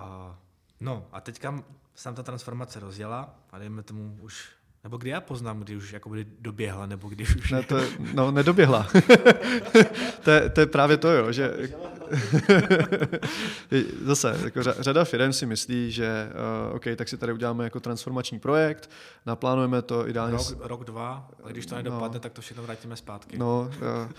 [0.00, 0.38] a,
[0.80, 4.48] no a teďka se tam ta transformace rozjela a dejme tomu už
[4.84, 7.50] nebo kdy já poznám, kdy už jakoby doběhla, nebo když už...
[7.50, 8.88] Ne, to je, no, nedoběhla.
[10.24, 11.70] to, je, to je právě to, jo, že...
[14.04, 16.30] Zase, jako řada firm si myslí, že
[16.70, 18.90] uh, OK, tak si tady uděláme jako transformační projekt,
[19.26, 20.36] naplánujeme to ideálně...
[20.36, 23.38] Rok, rok dva, a když to nedopadne, no, tak to všechno vrátíme zpátky.
[23.38, 24.12] No, uh,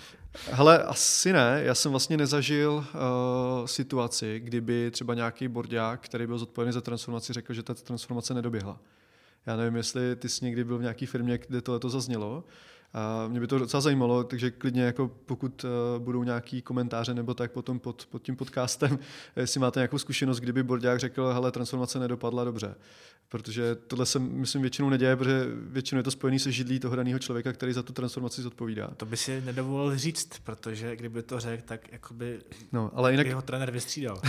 [0.51, 1.61] hele, asi ne.
[1.63, 7.33] Já jsem vlastně nezažil uh, situaci, kdyby třeba nějaký bordák, který byl zodpovědný za transformaci,
[7.33, 8.79] řekl, že ta transformace nedoběhla.
[9.45, 12.43] Já nevím, jestli ty jsi někdy byl v nějaké firmě, kde tohle to zaznělo.
[12.93, 15.69] A mě by to docela zajímalo, takže klidně jako pokud uh,
[16.03, 18.99] budou nějaký komentáře nebo tak potom pod, pod tím podcastem,
[19.35, 22.75] jestli máte nějakou zkušenost, kdyby Bordák řekl, hele, transformace nedopadla dobře.
[23.29, 27.19] Protože tohle se, myslím, většinou neděje, protože většinou je to spojený se židlí toho daného
[27.19, 28.89] člověka, který za tu transformaci zodpovídá.
[28.97, 32.39] To by si nedovolil říct, protože kdyby to řekl, tak jakoby
[32.71, 33.27] no, ale jinak...
[33.27, 34.21] ho trenér vystřídal.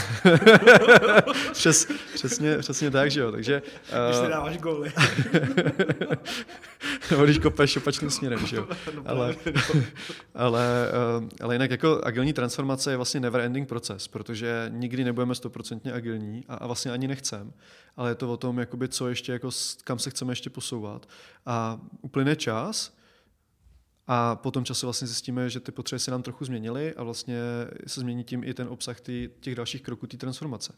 [1.53, 3.33] Přes, přesně, přesně tak, že jo.
[3.33, 3.63] Takže,
[4.07, 4.23] Když uh...
[4.23, 4.93] nedáváš góly.
[7.11, 8.69] nebo když kopeš opačným směrem, že jo.
[9.07, 9.37] Ale,
[10.35, 15.35] ale, eh, ale jinak jako agilní transformace je vlastně never ending proces, protože nikdy nebudeme
[15.35, 17.53] stoprocentně agilní a, a vlastně ani nechcem,
[17.97, 19.51] ale je to o tom, jakoby, co ještě, jako,
[19.85, 21.09] kam se chceme ještě posouvat.
[21.47, 22.93] A uplyne čas,
[24.15, 27.39] a po tom vlastně zjistíme, že ty potřeby se nám trochu změnily a vlastně
[27.87, 30.73] se změní tím i ten obsah tý, těch dalších kroků té transformace.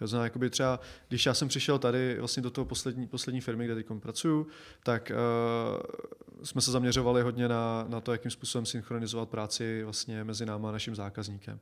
[0.00, 3.64] Jo, znamená, jakoby třeba, když já jsem přišel tady vlastně do toho poslední, poslední firmy,
[3.64, 4.46] kde teď pracuju,
[4.82, 10.46] tak uh, jsme se zaměřovali hodně na, na to, jakým způsobem synchronizovat práci vlastně mezi
[10.46, 11.60] náma a naším zákazníkem.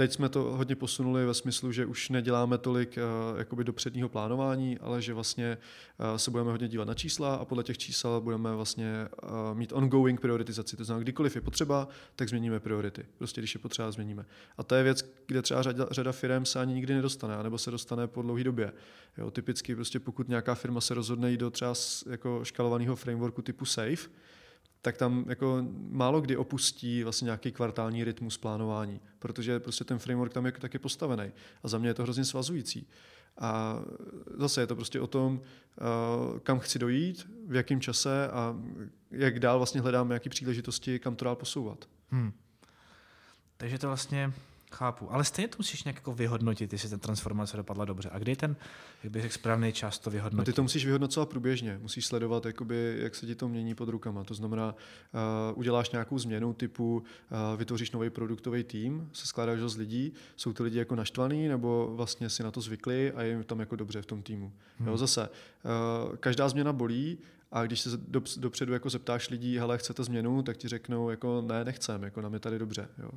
[0.00, 2.98] Teď jsme to hodně posunuli ve smyslu, že už neděláme tolik
[3.32, 5.58] uh, jakoby dopředního plánování, ale že vlastně
[6.10, 9.72] uh, se budeme hodně dívat na čísla a podle těch čísel budeme vlastně uh, mít
[9.72, 10.76] ongoing prioritizaci.
[10.76, 13.06] To znamená, kdykoliv je potřeba, tak změníme priority.
[13.18, 14.26] Prostě když je potřeba, změníme.
[14.58, 17.70] A to je věc, kde třeba řada, řada firm se ani nikdy nedostane, nebo se
[17.70, 18.72] dostane po dlouhé době.
[19.18, 21.74] Jo, typicky prostě pokud nějaká firma se rozhodne jít do třeba
[22.10, 24.08] jako škalovaného frameworku typu SAFE,
[24.82, 30.32] tak tam jako málo kdy opustí vlastně nějaký kvartální rytmus plánování, protože prostě ten framework
[30.32, 31.32] tam je taky postavený.
[31.62, 32.86] A za mě je to hrozně svazující.
[33.38, 33.80] A
[34.36, 38.56] zase je to prostě o tom, eh, kam chci dojít, v jakém čase a
[39.10, 41.88] jak dál vlastně hledám nějaké příležitosti, kam to dál posouvat.
[42.10, 42.32] Hmm.
[43.56, 44.32] Takže to vlastně
[44.72, 48.10] Chápu, ale stejně to musíš nějak jako vyhodnotit, jestli ta transformace dopadla dobře.
[48.12, 48.56] A kdy je ten,
[49.02, 50.38] jak bych řekl, správný čas to vyhodnotit?
[50.38, 53.88] No ty to musíš vyhodnocovat průběžně, musíš sledovat, jakoby, jak se ti to mění pod
[53.88, 54.24] rukama.
[54.24, 57.02] To znamená, uh, uděláš nějakou změnu typu,
[57.52, 61.92] uh, vytvoříš nový produktový tým, se skládáš z lidí, jsou ty lidi jako naštvaný, nebo
[61.94, 64.52] vlastně si na to zvykli a je jim tam jako dobře v tom týmu.
[64.78, 64.88] Hmm.
[64.88, 67.18] Jo, zase, uh, každá změna bolí,
[67.52, 67.90] a když se
[68.36, 72.34] dopředu jako zeptáš lidí, hele, chcete změnu, tak ti řeknou, jako ne, nechcem, jako nám
[72.34, 72.88] je tady dobře.
[72.98, 73.10] Jo.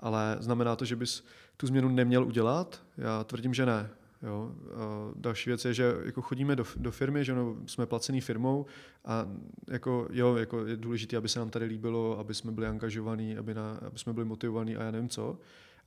[0.00, 1.24] Ale znamená to, že bys
[1.56, 2.82] tu změnu neměl udělat?
[2.98, 3.90] Já tvrdím, že ne.
[4.22, 4.52] Jo.
[4.74, 8.66] A další věc je, že jako chodíme do, do firmy, že no, jsme placený firmou
[9.04, 9.26] a
[9.68, 13.54] jako, jo, jako je důležité, aby se nám tady líbilo, aby jsme byli angažovaní, aby,
[13.54, 15.38] na, aby jsme byli motivovaní a já nevím co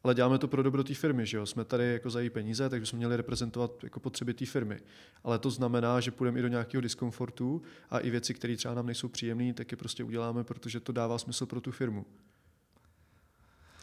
[0.04, 1.46] ale děláme to pro dobro té firmy, že jo?
[1.46, 4.80] Jsme tady jako za její peníze, takže jsme měli reprezentovat jako potřeby té firmy.
[5.24, 8.86] Ale to znamená, že půjdeme i do nějakého diskomfortu a i věci, které třeba nám
[8.86, 12.06] nejsou příjemné, tak je prostě uděláme, protože to dává smysl pro tu firmu.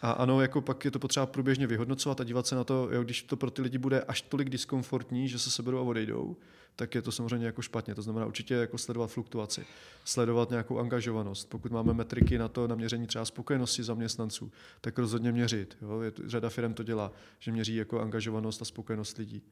[0.03, 3.05] A ano, jako pak je to potřeba průběžně vyhodnocovat a dívat se na to, jo,
[3.05, 6.37] když to pro ty lidi bude až tolik diskomfortní, že se seberou a odejdou,
[6.77, 7.95] tak je to samozřejmě jako špatně.
[7.95, 9.67] To znamená určitě jako sledovat fluktuaci,
[10.05, 11.49] sledovat nějakou angažovanost.
[11.49, 15.77] Pokud máme metriky na to, na měření třeba spokojenosti zaměstnanců, tak rozhodně měřit.
[15.83, 16.01] Jo.
[16.01, 19.43] Je, řada firm to dělá, že měří jako angažovanost a spokojenost lidí.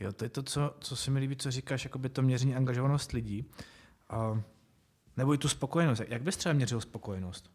[0.00, 2.54] Jo, to je to, co, co si mi líbí, co říkáš, jako by to měření
[2.54, 3.44] angažovanost lidí.
[4.08, 4.42] A,
[5.16, 6.02] nebo i tu spokojenost.
[6.08, 7.50] Jak bys třeba měřil spokojenost?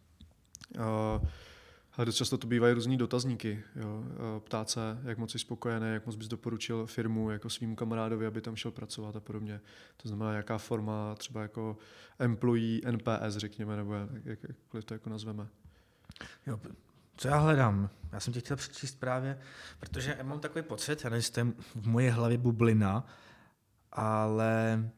[0.76, 1.28] Uh,
[1.98, 3.64] ale dost často to bývají různý dotazníky.
[3.76, 4.04] Jo.
[4.40, 8.42] Ptát se, jak moc jsi spokojený, jak moc bys doporučil firmu jako svým kamarádovi, aby
[8.42, 9.62] tam šel pracovat a podobně.
[9.98, 11.78] To znamená, jaká forma třeba jako
[12.20, 15.48] employee NPS, řekněme, nebo jak, jakkoliv to jako nazveme.
[16.48, 16.60] Jo,
[17.18, 17.90] co já hledám?
[18.12, 19.40] Já jsem tě chtěl přečíst právě,
[19.80, 23.06] protože já mám takový pocit, já nevím, v moje hlavě bublina,
[23.92, 24.90] ale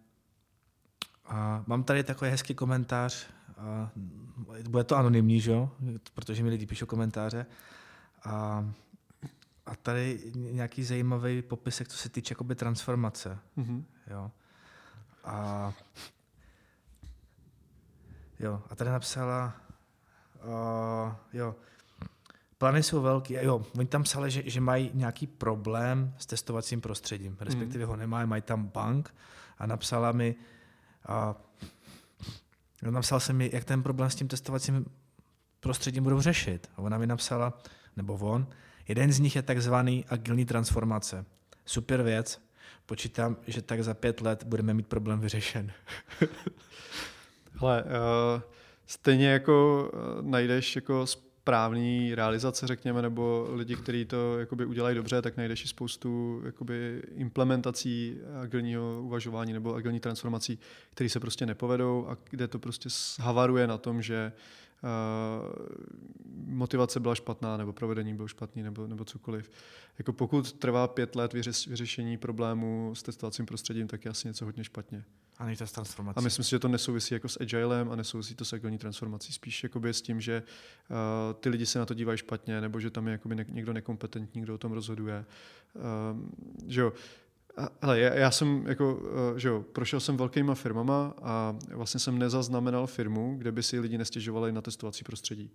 [1.26, 3.92] a mám tady takový hezký komentář a
[4.70, 5.72] bude to anonymní, že jo?
[6.14, 7.46] protože mi lidi píšou komentáře.
[8.24, 8.66] A,
[9.66, 13.40] a tady nějaký zajímavý popisek, co se týče jakoby transformace.
[13.58, 13.84] Mm-hmm.
[14.08, 14.32] Jo.
[15.24, 15.74] A,
[18.40, 19.54] jo, a tady napsala,
[20.44, 21.56] uh, jo,
[22.58, 23.34] plány jsou velký.
[23.34, 27.90] Jo, oni tam psali, že, že mají nějaký problém s testovacím prostředím, respektive mm.
[27.90, 29.14] ho nemají, mají tam bank
[29.58, 30.36] a napsala mi,
[31.10, 31.36] No,
[32.92, 34.86] napsal jsem mi, jak ten problém s tím testovacím
[35.60, 36.70] prostředím budou řešit.
[36.76, 37.54] A ona mi napsala,
[37.98, 38.48] nebo on,
[38.88, 41.26] jeden z nich je takzvaný agilní transformace.
[41.66, 42.42] Super věc,
[42.86, 45.72] počítám, že tak za pět let budeme mít problém vyřešen.
[47.60, 48.42] Hele, uh,
[48.86, 51.06] stejně jako uh, najdeš jako
[51.46, 57.04] správný realizace, řekněme, nebo lidi, kteří to jakoby udělají dobře, tak najdeš i spoustu jakoby
[57.16, 60.60] implementací agilního uvažování nebo agilní transformací,
[60.92, 64.32] které se prostě nepovedou a kde to prostě havaruje na tom, že
[66.46, 69.52] motivace byla špatná, nebo provedení bylo špatný, nebo, nebo cokoliv.
[69.98, 74.46] Jako pokud trvá pět let vyřeš, vyřešení problému s testovacím prostředím, tak je asi něco
[74.46, 75.04] hodně špatně.
[75.38, 76.18] A nejde transformací.
[76.18, 79.34] A myslím si, že to nesouvisí jako s agilem a nesouvisí to s agilní transformací.
[79.34, 80.44] Spíš jakoby s tím, že
[80.90, 83.74] uh, ty lidi se na to dívají špatně, nebo že tam je jakoby ne, někdo
[83.74, 85.26] nekompetentní, kdo o tom rozhoduje.
[85.76, 85.82] Uh,
[86.68, 86.94] že jo.
[87.82, 92.20] Hele, já, já jsem jako, uh, že jo, prošel jsem velkýma firmama a vlastně jsem
[92.20, 95.52] nezaznamenal firmu, kde by si lidi nestěžovali na testovací prostředí.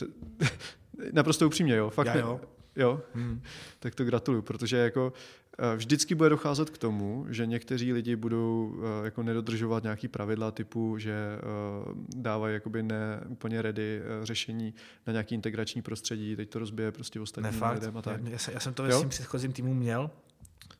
[1.12, 1.90] Naprosto upřímně, jo.
[1.90, 2.40] Fakt já jo.
[2.76, 3.42] Jo, hmm.
[3.78, 5.12] tak to gratuluju, protože jako
[5.58, 10.50] Eh, vždycky bude docházet k tomu, že někteří lidi budou eh, jako nedodržovat nějaký pravidla
[10.50, 11.40] typu, že eh,
[12.16, 14.74] dávají jakoby ne úplně ready řešení
[15.06, 18.20] na nějaký integrační prostředí, teď to rozbije prostě ostatní lidem a tak.
[18.24, 20.10] Já, já jsem to ve svým předchozím týmu měl,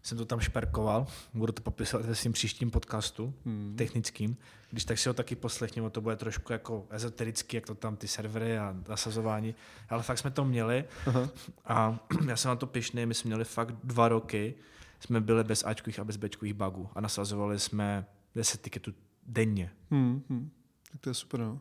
[0.06, 3.74] jsem to tam šperkoval, budu to popisovat ve svým příštím podcastu, hmm.
[3.78, 4.36] technickým.
[4.70, 8.08] Když tak si ho taky poslechněme, to bude trošku jako ezoterický, jak to tam ty
[8.08, 9.54] servery a nasazování,
[9.88, 11.30] ale fakt jsme to měli Aha.
[11.64, 14.54] a já jsem na to pišný, my jsme měli fakt dva roky,
[15.00, 18.92] jsme byli bez Ačkových a bez Bčkových bugů a nasazovali jsme 10 tiketů
[19.26, 19.70] denně.
[19.90, 20.50] Hmm, hmm.
[20.92, 21.60] Tak to je super, no.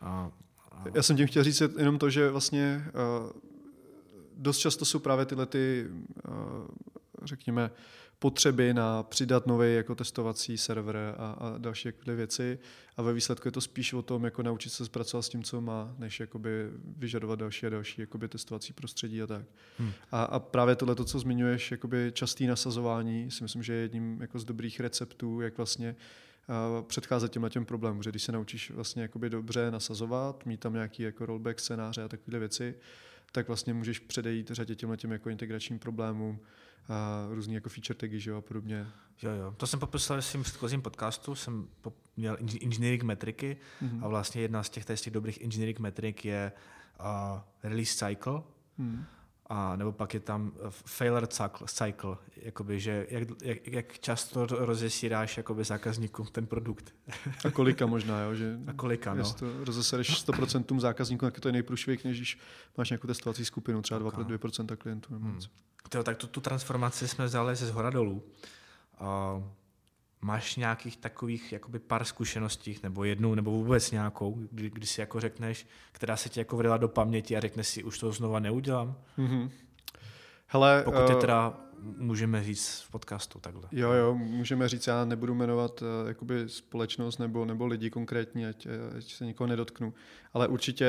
[0.00, 0.30] A,
[0.70, 0.84] a...
[0.94, 2.84] Já jsem tím chtěl říct jenom to, že vlastně
[3.24, 3.30] uh,
[4.36, 5.86] dost často jsou právě tyhle ty
[6.28, 6.34] uh,
[7.24, 7.70] řekněme,
[8.18, 12.58] potřeby na přidat nový jako testovací server a, a další jakoby věci
[12.96, 15.60] a ve výsledku je to spíš o tom, jako naučit se zpracovat s tím, co
[15.60, 16.50] má, než jakoby
[16.96, 19.46] vyžadovat další a další jakoby testovací prostředí a tak.
[19.78, 19.92] Hmm.
[20.12, 24.20] A, a právě tohle, to, co zmiňuješ, jakoby častý nasazování, si myslím, že je jedním
[24.20, 25.96] jako z dobrých receptů, jak vlastně
[26.86, 31.02] předcházet těmhle těm problémům, že když se naučíš vlastně jakoby dobře nasazovat, mít tam nějaký
[31.02, 32.74] jako rollback scénáře a takové věci,
[33.34, 36.40] tak vlastně můžeš předejít řadě těmhle těm jako integračním problémům,
[36.88, 38.86] a různý jako feature tagy, že jo, a podobně.
[39.22, 39.54] Jo, jo.
[39.56, 41.68] To jsem popisoval v svým předchozím podcastu, jsem
[42.16, 44.04] měl engineering metriky mm-hmm.
[44.04, 46.52] a vlastně jedna z těch, z těch dobrých engineering metrik je
[47.00, 48.42] uh, release cycle,
[48.78, 49.04] mm.
[49.46, 55.36] A nebo pak je tam failure cycle, cycle jakoby, že jak, jak, jak často rozesíráš
[55.36, 56.94] jakoby zákazníkům ten produkt.
[57.44, 58.34] A kolika možná, jo?
[58.34, 59.32] Že a kolika, no.
[59.32, 62.38] To rozesereš 100% zákazníkům, tak je to nejprůšvih, než když
[62.76, 65.14] máš nějakou testovací skupinu, třeba 2%, 2% klientů.
[65.14, 65.40] Hmm.
[65.88, 68.22] Tyjo, tak tu, tu transformaci jsme vzali ze zhora dolů.
[69.00, 69.42] Uh,
[70.24, 75.20] máš nějakých takových jakoby pár zkušeností, nebo jednu, nebo vůbec nějakou, kdy, kdy si jako
[75.20, 78.96] řekneš, která se ti jako vrila do paměti a řekneš si, už to znova neudělám?
[79.18, 79.50] Mm-hmm.
[80.46, 81.60] Hele, Pokud uh, je teda
[81.96, 83.68] můžeme říct v podcastu takhle.
[83.72, 88.66] Jo, jo, můžeme říct, já nebudu jmenovat uh, jakoby společnost nebo, nebo lidi konkrétní, ať,
[88.98, 89.94] ať se nikoho nedotknu,
[90.32, 90.86] ale určitě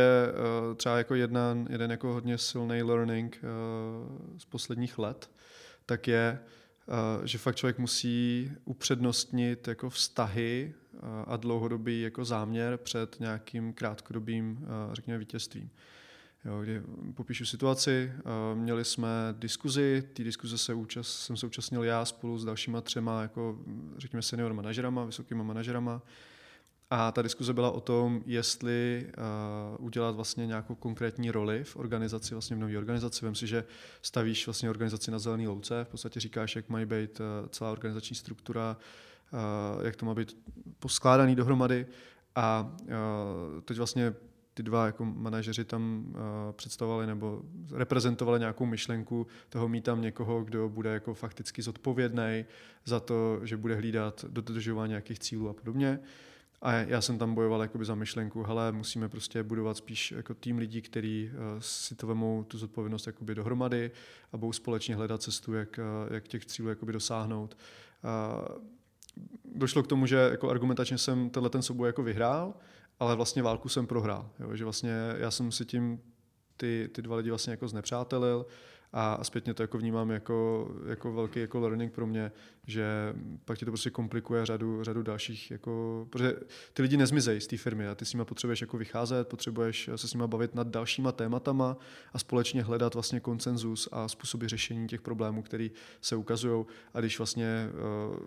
[0.70, 5.30] uh, třeba jako jedna, jeden jako hodně silný learning uh, z posledních let,
[5.86, 6.65] tak je, uh,
[7.24, 14.52] že fakt člověk musí upřednostnit jako vztahy uh, a dlouhodobý jako záměr před nějakým krátkodobým,
[14.52, 15.70] uh, řekněme, vítězstvím.
[16.46, 16.82] Jo, kdy
[17.14, 18.12] popíšu situaci,
[18.54, 23.22] měli jsme diskuzi, té diskuze se účast, jsem se účastnil já spolu s dalšíma třema,
[23.22, 23.60] jako
[23.98, 26.02] řekněme senior manažerama, vysokýma manažerama.
[26.90, 29.08] A ta diskuze byla o tom, jestli
[29.80, 33.26] uh, udělat vlastně nějakou konkrétní roli v organizaci, vlastně v nové organizaci.
[33.26, 33.64] Vem si, že
[34.02, 38.16] stavíš vlastně organizaci na zelený louce, v podstatě říkáš, jak mají být uh, celá organizační
[38.16, 38.78] struktura,
[39.34, 40.38] uh, jak to má být
[40.80, 41.86] poskládaný dohromady.
[42.36, 44.14] A uh, teď vlastně
[44.54, 46.16] ty dva jako manažeři tam uh,
[46.52, 52.46] představovali nebo reprezentovali nějakou myšlenku toho mít tam někoho, kdo bude jako fakticky zodpovědný
[52.86, 56.00] za to, že bude hlídat dodržování nějakých cílů a podobně.
[56.66, 60.58] A já jsem tam bojoval jakoby za myšlenku, hele, musíme prostě budovat spíš jako tým
[60.58, 63.92] lidí, kteří uh, si to vemou tu zodpovědnost jakoby dohromady
[64.32, 67.58] a budou společně hledat cestu, jak, uh, jak těch cílů jakoby dosáhnout.
[68.04, 68.58] Uh,
[69.56, 72.54] došlo k tomu, že jako argumentačně jsem tenhle ten souboj jako vyhrál,
[73.00, 74.30] ale vlastně válku jsem prohrál.
[74.40, 74.56] Jo?
[74.56, 76.00] Že vlastně já jsem si tím
[76.58, 78.46] ty, ty dva lidi vlastně jako znepřátelil
[78.98, 82.32] a zpětně to jako vnímám jako, jako velký jako learning pro mě,
[82.68, 83.14] že
[83.46, 86.34] pak ti to prostě komplikuje řadu, řadu dalších, jako, protože
[86.74, 90.08] ty lidi nezmizejí z té firmy a ty s nimi potřebuješ jako vycházet, potřebuješ se
[90.08, 91.78] s nimi bavit nad dalšíma tématama
[92.14, 95.68] a společně hledat vlastně konsenzus a způsoby řešení těch problémů, které
[96.02, 97.70] se ukazují a když vlastně
[98.10, 98.18] uh,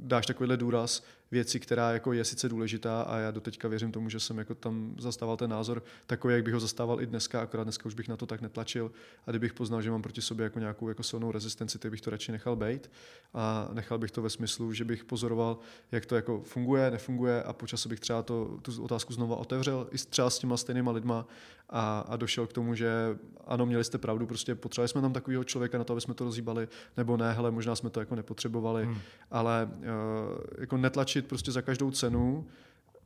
[0.00, 1.02] dáš takovýhle důraz,
[1.34, 4.94] věci, která jako je sice důležitá a já doteďka věřím tomu, že jsem jako tam
[4.98, 8.16] zastával ten názor takový, jak bych ho zastával i dneska, akorát dneska už bych na
[8.16, 8.92] to tak netlačil.
[9.26, 12.10] A kdybych poznal, že mám proti sobě jako nějakou jako silnou rezistenci, tak bych to
[12.10, 12.90] radši nechal být
[13.34, 15.58] a nechal bych to ve smyslu, že bych pozoroval,
[15.92, 19.98] jak to jako funguje, nefunguje a počas bych třeba to, tu otázku znova otevřel i
[19.98, 21.26] třeba s těma stejnýma lidma
[21.70, 25.44] a, a došel k tomu, že ano, měli jste pravdu, prostě potřebovali jsme tam takového
[25.44, 28.84] člověka na to, aby jsme to rozhýbali, nebo ne, hele, možná jsme to jako nepotřebovali,
[28.84, 28.98] hmm.
[29.30, 32.46] ale uh, jako netlačit prostě za každou cenu,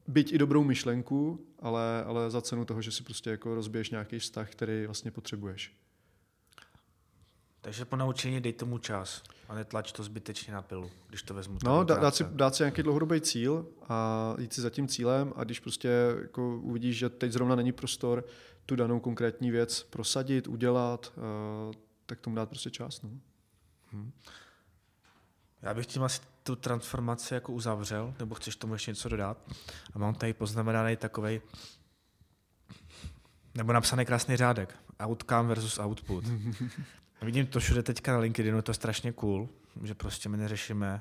[0.08, 4.18] byť i dobrou myšlenku, ale, ale za cenu toho, že si prostě jako rozbiješ nějaký
[4.18, 5.72] vztah, který vlastně potřebuješ.
[7.60, 11.58] Takže po naučení dej tomu čas a netlač to zbytečně na pilu, když to vezmu.
[11.64, 15.32] No, dá, dát, si, dát si nějaký dlouhodobý cíl a jít si za tím cílem
[15.36, 15.88] a když prostě
[16.22, 18.24] jako uvidíš, že teď zrovna není prostor
[18.66, 21.74] tu danou konkrétní věc prosadit, udělat, uh,
[22.06, 23.02] tak tomu dát prostě čas.
[23.02, 23.10] No.
[23.92, 24.12] Hmm.
[25.62, 29.50] Já bych tím asi tu transformaci jako uzavřel, nebo chceš tomu ještě něco dodat?
[29.94, 31.40] A mám tady poznamenaný takový
[33.54, 34.76] nebo napsaný krásný řádek.
[35.06, 36.24] Outcome versus output.
[37.22, 39.48] Vidím to všude teďka na LinkedInu, to je strašně cool.
[39.82, 41.00] že prostě my neřešíme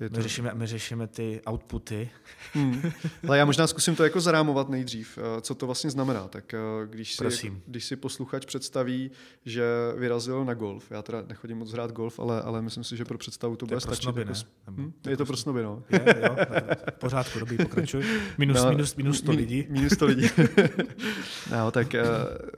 [0.00, 2.10] Je my řešíme, my řešíme ty outputy.
[2.52, 2.82] Hmm.
[3.28, 6.28] Ale já možná zkusím to jako zarámovat nejdřív, eh, co to vlastně znamená.
[6.28, 6.58] Tak eh,
[6.90, 7.62] když si, Prosím.
[7.66, 9.10] když si posluchač představí,
[9.44, 9.64] že
[9.96, 13.18] vyrazil na golf, já teda nechodím moc hrát golf, ale, ale myslím si, že pro
[13.18, 14.02] představu to, To bude stačit.
[14.02, 14.34] snoby, jako ne?
[14.34, 14.92] s- Nebo- Hm?
[15.08, 15.82] Je to pro snoby, no.
[15.90, 16.36] Je, jo,
[16.90, 18.04] v pořádku, dobrý, pokračuj.
[18.38, 19.66] Minus, No, minus, minus 100 mi- lidí.
[19.68, 20.28] Minus 100 lidí.
[21.50, 21.94] no, tak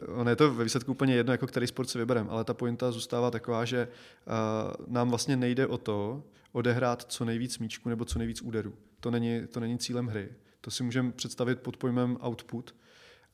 [0.06, 2.54] uh, ono je to ve výsledku úplně jedno, jako který sport si vybereme, ale ta
[2.54, 3.88] pointa zůstává taková, že
[4.26, 6.22] uh, nám vlastně nejde o to
[6.52, 8.74] odehrát co nejvíc míčku nebo co nejvíc úderů.
[9.00, 10.28] To není, to není cílem hry.
[10.60, 12.74] To si můžeme představit pod pojmem output,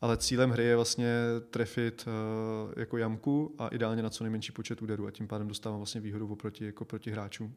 [0.00, 1.12] ale cílem hry je vlastně
[1.50, 5.78] trefit uh, jako jamku a ideálně na co nejmenší počet úderů a tím pádem dostávám
[5.78, 7.54] vlastně výhodu oproti, jako proti hráčům.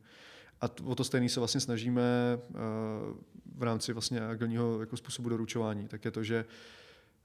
[0.62, 2.02] A t- o to stejný se vlastně snažíme
[2.50, 2.56] uh,
[3.56, 5.88] v rámci vlastně agilního jako způsobu doručování.
[5.88, 6.46] Tak je to, že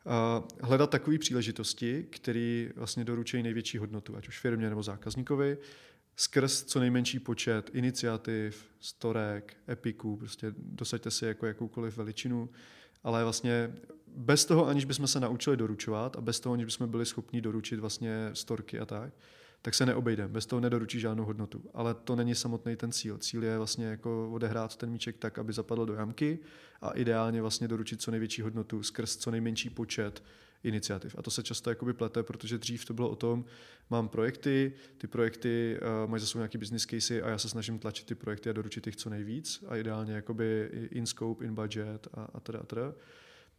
[0.05, 5.59] uh, hledat takové příležitosti, které vlastně doručují největší hodnotu, ať už firmě nebo zákazníkovi,
[6.17, 12.51] skrz co nejmenší počet iniciativ, storek, epiků, prostě dosaďte si jako jakoukoliv veličinu,
[13.05, 13.75] ale vlastně
[14.17, 17.81] bez toho, aniž bychom se naučili doručovat a bez toho, aniž bychom byli schopni doručit
[17.81, 19.13] vlastně storky a tak,
[19.63, 20.29] tak se neobejdeme.
[20.29, 21.65] Bez toho nedoručí žádnou hodnotu.
[21.75, 23.19] Ale to není samotný ten cíl.
[23.19, 26.39] Cíl je vlastně jako odehrát ten míček tak, aby zapadl do jamky
[26.81, 30.23] a ideálně vlastně doručit co největší hodnotu skrz co nejmenší počet
[30.63, 31.15] iniciativ.
[31.19, 33.45] A to se často jakoby plete, protože dřív to bylo o tom,
[33.91, 37.79] mám projekty, ty projekty uh, mají za sebou nějaký business casey a já se snažím
[37.79, 42.09] tlačit ty projekty a doručit jich co nejvíc a ideálně jakoby in scope, in budget
[42.15, 42.95] a, a teda, a teda.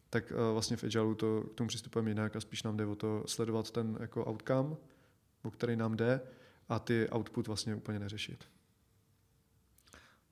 [0.10, 2.96] Tak uh, vlastně v Agileu to k tomu přistupujeme jinak a spíš nám jde o
[2.96, 4.76] to sledovat ten jako outcome,
[5.44, 6.22] o který nám jde
[6.70, 8.44] a ty output vlastně úplně neřešit.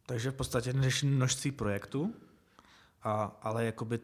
[0.05, 2.13] Takže v podstatě neřeším množství projektů,
[3.03, 3.99] a, ale jakoby,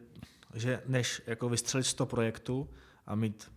[0.54, 2.70] že než jako vystřelit 100 projektů
[3.06, 3.52] a mít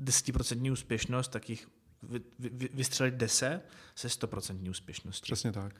[0.00, 1.68] 10% úspěšnost, tak jich
[2.02, 3.62] vy, vy, vystřelit 10
[3.94, 5.22] se 100% úspěšností.
[5.22, 5.74] Přesně tak.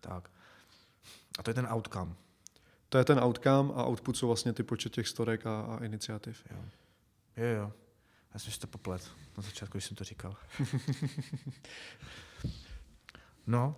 [0.00, 0.30] Tak.
[1.38, 2.14] A to je ten outcome.
[2.88, 6.46] To je ten outcome a output jsou vlastně ty počet těch storek a, a iniciativ.
[6.50, 6.64] Jo.
[7.36, 7.72] jo, jo.
[8.34, 10.36] Já jsem si to poplet na začátku, když jsem to říkal.
[13.46, 13.76] no.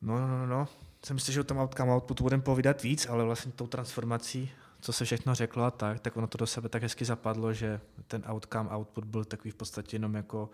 [0.00, 0.68] No, no, no, no.
[1.06, 4.50] Jsem myslel, že o tom outcome outputu budeme povídat víc, ale vlastně tou transformací,
[4.80, 7.80] co se všechno řeklo a tak, tak ono to do sebe tak hezky zapadlo, že
[8.06, 10.50] ten outcome, output byl takový v podstatě jenom jako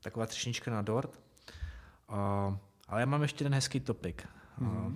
[0.00, 1.20] taková třešnička na dort.
[2.10, 2.56] Uh,
[2.88, 4.28] ale já mám ještě ten hezký topik.
[4.60, 4.86] Mm-hmm.
[4.86, 4.92] Uh,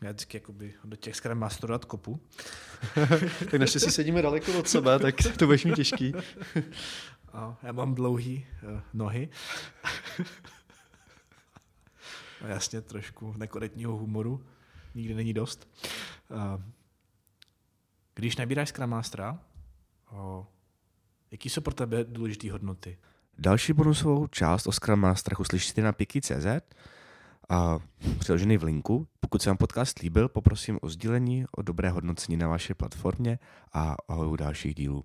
[0.00, 2.20] já vždycky jakoby do těch Scrum Masterů dát kopu.
[3.50, 6.12] tak naštěstí sedíme daleko od sebe, tak to budeš mít těžký.
[7.62, 9.28] Já mám dlouhý uh, nohy.
[12.44, 14.44] A jasně trošku nekorektního humoru.
[14.94, 15.68] Nikdy není dost.
[16.30, 16.62] Uh,
[18.14, 19.38] když nabíráš Scrum Mastera,
[20.12, 20.44] uh,
[21.30, 22.98] jaký jsou pro tebe důležité hodnoty?
[23.38, 26.46] Další bonusovou část o Scrum Masterech uslyšíte na piki.cz
[27.48, 27.78] a
[28.18, 29.08] přiložený v linku.
[29.20, 33.38] Pokud se vám podcast líbil, poprosím o sdílení, o dobré hodnocení na vaší platformě
[33.72, 35.04] a u dalších dílů.